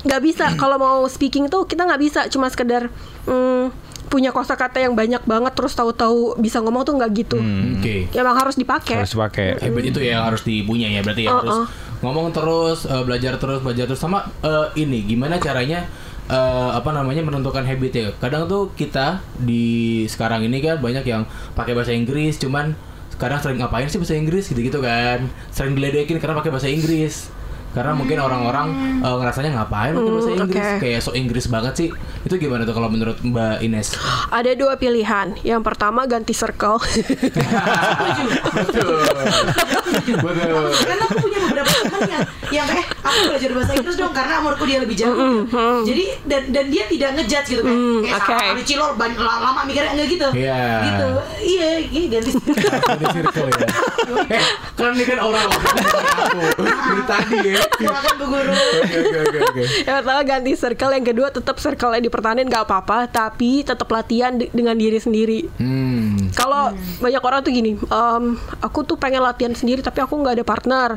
nggak 0.03 0.21
bisa 0.21 0.45
kalau 0.59 0.77
mau 0.77 0.99
speaking 1.07 1.47
tuh 1.47 1.64
kita 1.64 1.87
nggak 1.87 2.01
bisa 2.03 2.21
cuma 2.27 2.51
sekedar 2.51 2.90
mm, 3.25 3.71
punya 4.11 4.35
kosakata 4.35 4.83
yang 4.83 4.99
banyak 4.99 5.23
banget 5.23 5.55
terus 5.55 5.71
tahu-tahu 5.73 6.35
bisa 6.37 6.59
ngomong 6.59 6.83
tuh 6.83 6.99
nggak 6.99 7.11
gitu. 7.14 7.38
Oke. 7.38 8.11
Ya, 8.11 8.27
Emang 8.27 8.35
harus 8.35 8.59
dipakai. 8.59 8.99
Harus 8.99 9.14
pakai. 9.14 9.62
Habit 9.62 9.85
itu 9.95 10.01
ya 10.03 10.27
harus 10.27 10.43
dipunya 10.43 10.90
ya 10.90 11.01
berarti 11.07 11.25
ya 11.25 11.31
Uh-uh. 11.31 11.38
harus 11.40 11.59
ngomong 12.03 12.35
terus, 12.35 12.90
eh, 12.90 13.03
belajar 13.07 13.38
terus, 13.38 13.62
belajar 13.62 13.87
terus 13.87 14.03
sama 14.03 14.27
eh, 14.43 14.66
ini 14.83 15.07
gimana 15.07 15.38
caranya 15.38 15.87
eh, 16.27 16.71
apa 16.75 16.90
namanya 16.90 17.23
menentukan 17.23 17.62
habit 17.62 17.93
ya. 17.95 18.07
Kadang 18.19 18.51
tuh 18.51 18.75
kita 18.75 19.23
di 19.38 20.03
sekarang 20.11 20.43
ini 20.43 20.59
kan 20.59 20.83
banyak 20.83 21.07
yang 21.07 21.23
pakai 21.55 21.79
bahasa 21.79 21.95
Inggris 21.95 22.35
cuman 22.43 22.75
sekarang 23.20 23.37
sering 23.44 23.61
ngapain 23.61 23.85
sih 23.85 24.00
bahasa 24.00 24.16
Inggris 24.16 24.48
gitu-gitu 24.48 24.80
kan. 24.80 25.28
Sering 25.52 25.76
diledekin 25.76 26.16
karena 26.16 26.40
pakai 26.40 26.48
bahasa 26.48 26.72
Inggris. 26.72 27.28
Karena 27.70 27.92
mungkin 27.92 28.18
orang-orang 28.18 28.66
eh, 28.98 29.14
ngerasanya 29.14 29.50
ngapain 29.52 29.92
pakai 29.92 30.11
bahasa 30.11 30.28
Hmm, 30.28 30.38
Inggris 30.40 30.59
oke. 30.66 30.78
kayak 30.78 31.00
so 31.00 31.11
Inggris 31.12 31.46
banget 31.46 31.74
sih. 31.76 31.88
Itu 32.20 32.35
gimana 32.37 32.62
tuh 32.62 32.72
kalau 32.72 32.88
menurut 32.88 33.18
Mbak 33.18 33.62
Ines? 33.62 33.94
Ada 34.28 34.52
dua 34.52 34.74
pilihan. 34.74 35.38
Yang 35.40 35.62
pertama 35.62 36.04
ganti 36.04 36.33
circle. 36.33 36.83
Betul. 38.50 38.98
Betul. 40.00 40.66
karena 40.80 41.02
aku 41.02 41.16
punya 41.20 41.38
beberapa 41.40 41.70
teman 41.72 42.00
yang 42.09 42.22
yang 42.52 42.64
kayak 42.64 42.80
eh 42.80 42.87
aku 43.00 43.18
belajar 43.28 43.50
bahasa 43.52 43.72
Inggris 43.72 43.96
dong 43.96 44.12
karena 44.12 44.35
umurku 44.38 44.64
dia 44.64 44.78
lebih 44.78 44.96
jauh 44.96 45.44
jadi 45.83 46.04
dan 46.24 46.42
dan 46.50 46.64
dia 46.68 46.85
tidak 46.87 47.11
ngejudge 47.16 47.46
gitu 47.48 47.62
kan 47.62 47.68
Mm, 47.70 48.00
kayak 48.02 48.18
oke. 48.20 48.35
sama 48.40 48.62
cilor 48.62 48.90
banyak 48.94 49.18
lama 49.18 49.61
mikirnya 49.64 49.90
enggak 49.92 50.09
gitu 50.09 50.28
Iya. 50.33 50.62
gitu 50.85 51.09
iya 51.40 51.68
iya 51.80 52.06
ganti 52.11 52.30
Ada 52.83 53.06
circle 53.11 53.48
ya. 53.48 53.66
Eh, 54.30 54.42
kan 54.74 54.90
ini 54.90 55.04
kan 55.04 55.18
orang 55.20 55.42
aku 55.44 55.59
dari 56.87 57.02
tadi 57.04 57.38
ya. 57.48 57.60
Silakan 57.77 58.14
bu 58.14 58.25
guru 58.27 58.53
Oke 58.53 58.96
oke 58.96 59.18
oke 59.20 59.38
oke. 59.42 59.62
yang 59.83 59.96
pertama 59.99 60.20
ganti 60.23 60.53
circle, 60.53 60.92
yang 60.92 61.07
kedua 61.07 61.29
tetap 61.29 61.57
circle 61.57 61.92
yang 61.92 62.03
dipertahanin 62.03 62.46
nggak 62.46 62.64
apa-apa, 62.64 63.07
tapi 63.07 63.62
tetap 63.62 63.87
latihan 63.87 64.35
di- 64.35 64.51
dengan 64.51 64.75
diri 64.75 64.96
sendiri. 64.96 65.40
Hmm. 65.55 66.31
Kalau 66.33 66.70
banyak 66.99 67.20
orang 67.20 67.40
tuh 67.40 67.51
gini, 67.51 67.77
"Em, 67.77 68.25
aku 68.61 68.83
tuh 68.83 68.94
pengen 68.94 69.20
latihan 69.20 69.53
sendiri 69.53 69.81
tapi 69.81 69.99
aku 69.99 70.14
nggak 70.14 70.35
ada 70.35 70.44
partner. 70.44 70.88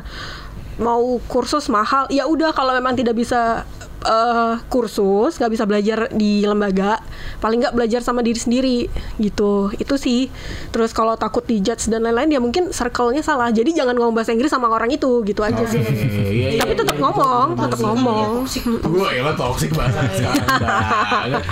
Mau 0.74 1.22
kursus 1.24 1.68
mahal, 1.68 2.08
ya 2.08 2.24
udah 2.24 2.50
kalau 2.50 2.72
memang 2.72 2.92
tidak 2.92 3.14
bisa 3.14 3.62
eh, 4.04 4.54
kursus, 4.68 5.40
nggak 5.40 5.52
bisa 5.52 5.64
belajar 5.64 5.98
di 6.12 6.44
lembaga, 6.44 7.00
paling 7.40 7.64
nggak 7.64 7.74
belajar 7.74 8.00
sama 8.04 8.20
diri 8.20 8.38
sendiri 8.38 8.78
gitu. 9.18 9.72
Itu 9.74 9.96
sih. 9.96 10.28
Terus 10.70 10.92
kalau 10.92 11.16
takut 11.16 11.42
dijudge 11.42 11.88
dan 11.88 12.04
lain-lain, 12.04 12.30
ya 12.30 12.40
mungkin 12.40 12.70
circle-nya 12.70 13.24
salah. 13.24 13.48
Jadi 13.48 13.72
jangan 13.72 13.96
ngomong 13.96 14.14
bahasa 14.14 14.30
Inggris 14.30 14.52
sama 14.52 14.68
orang 14.68 14.92
itu 14.92 15.24
gitu 15.24 15.40
aja 15.40 15.64
sih. 15.64 15.80
Iya, 15.80 16.58
iya, 16.58 16.60
Tapi 16.60 16.72
iya, 16.74 16.80
tetap 16.84 16.96
iya, 16.96 17.04
ngomong, 17.04 17.46
tetap 17.56 17.80
ngomong. 17.80 18.28
Gue 18.94 19.08
ya 19.10 19.32
toxic 19.34 19.70
banget. 19.72 20.04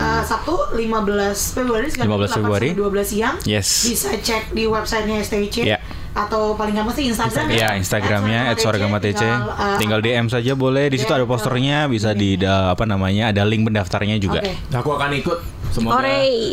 Uh, 0.00 0.22
Sabtu 0.24 0.54
15 0.72 1.56
Februari 1.56 1.86
sekitar 1.92 2.08
15 2.08 2.36
Februari. 2.40 2.68
12 2.72 3.04
siang. 3.04 3.36
Yes. 3.44 3.84
Bisa 3.84 4.16
cek 4.16 4.56
di 4.56 4.64
websitenya 4.64 5.20
STC. 5.20 5.56
Ya. 5.68 5.78
Atau 6.10 6.58
paling 6.58 6.74
gampang 6.74 6.90
sih 6.90 7.06
Instagram 7.06 7.54
Ya 7.54 7.78
Instagramnya 7.78 8.50
@suaragamatc. 8.58 9.14
Tinggal, 9.14 9.46
uh, 9.46 9.78
Tinggal 9.78 10.00
DM 10.02 10.26
saja 10.26 10.52
boleh. 10.58 10.90
Di 10.90 10.98
situ 10.98 11.12
ada 11.14 11.22
DM, 11.22 11.30
posternya, 11.30 11.86
bisa 11.86 12.10
di 12.10 12.34
da- 12.34 12.74
apa 12.74 12.82
namanya, 12.82 13.30
ada 13.30 13.46
link 13.46 13.62
pendaftarnya 13.62 14.18
juga. 14.18 14.42
Oke. 14.42 14.52
Aku 14.74 14.90
akan 14.98 15.10
ikut. 15.14 15.38
Semoga 15.70 16.02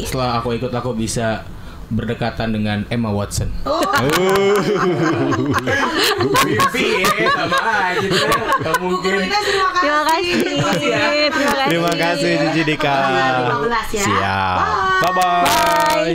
setelah 0.05 0.38
aku 0.38 0.53
ikut 0.53 0.69
aku 0.69 0.93
bisa 0.93 1.41
berdekatan 1.88 2.52
dengan 2.52 2.84
Emma 2.91 3.12
Watson. 3.12 3.47
Oh, 3.63 3.80
ya, 6.43 7.30
sama 7.32 7.60
aja. 7.63 8.10
Mungkin. 8.78 9.19
Terima 9.23 9.32
kasih. 9.32 9.54
Terima 9.80 10.02
kasih. 10.04 10.34
Terima 10.43 10.63
kasih 10.67 10.88
ya. 10.91 11.00
Terima 11.32 11.52
kasih. 11.56 11.69
Terima 11.71 11.91
kasih 11.95 12.32
Cici 12.52 12.62
Dika. 12.67 12.91
Tanggal 12.91 13.71
15 13.71 13.95
ya. 13.95 14.04
Siap. 14.04 14.58
Bye. 14.60 15.02
Bye 15.02 15.13
bye. 15.15 16.13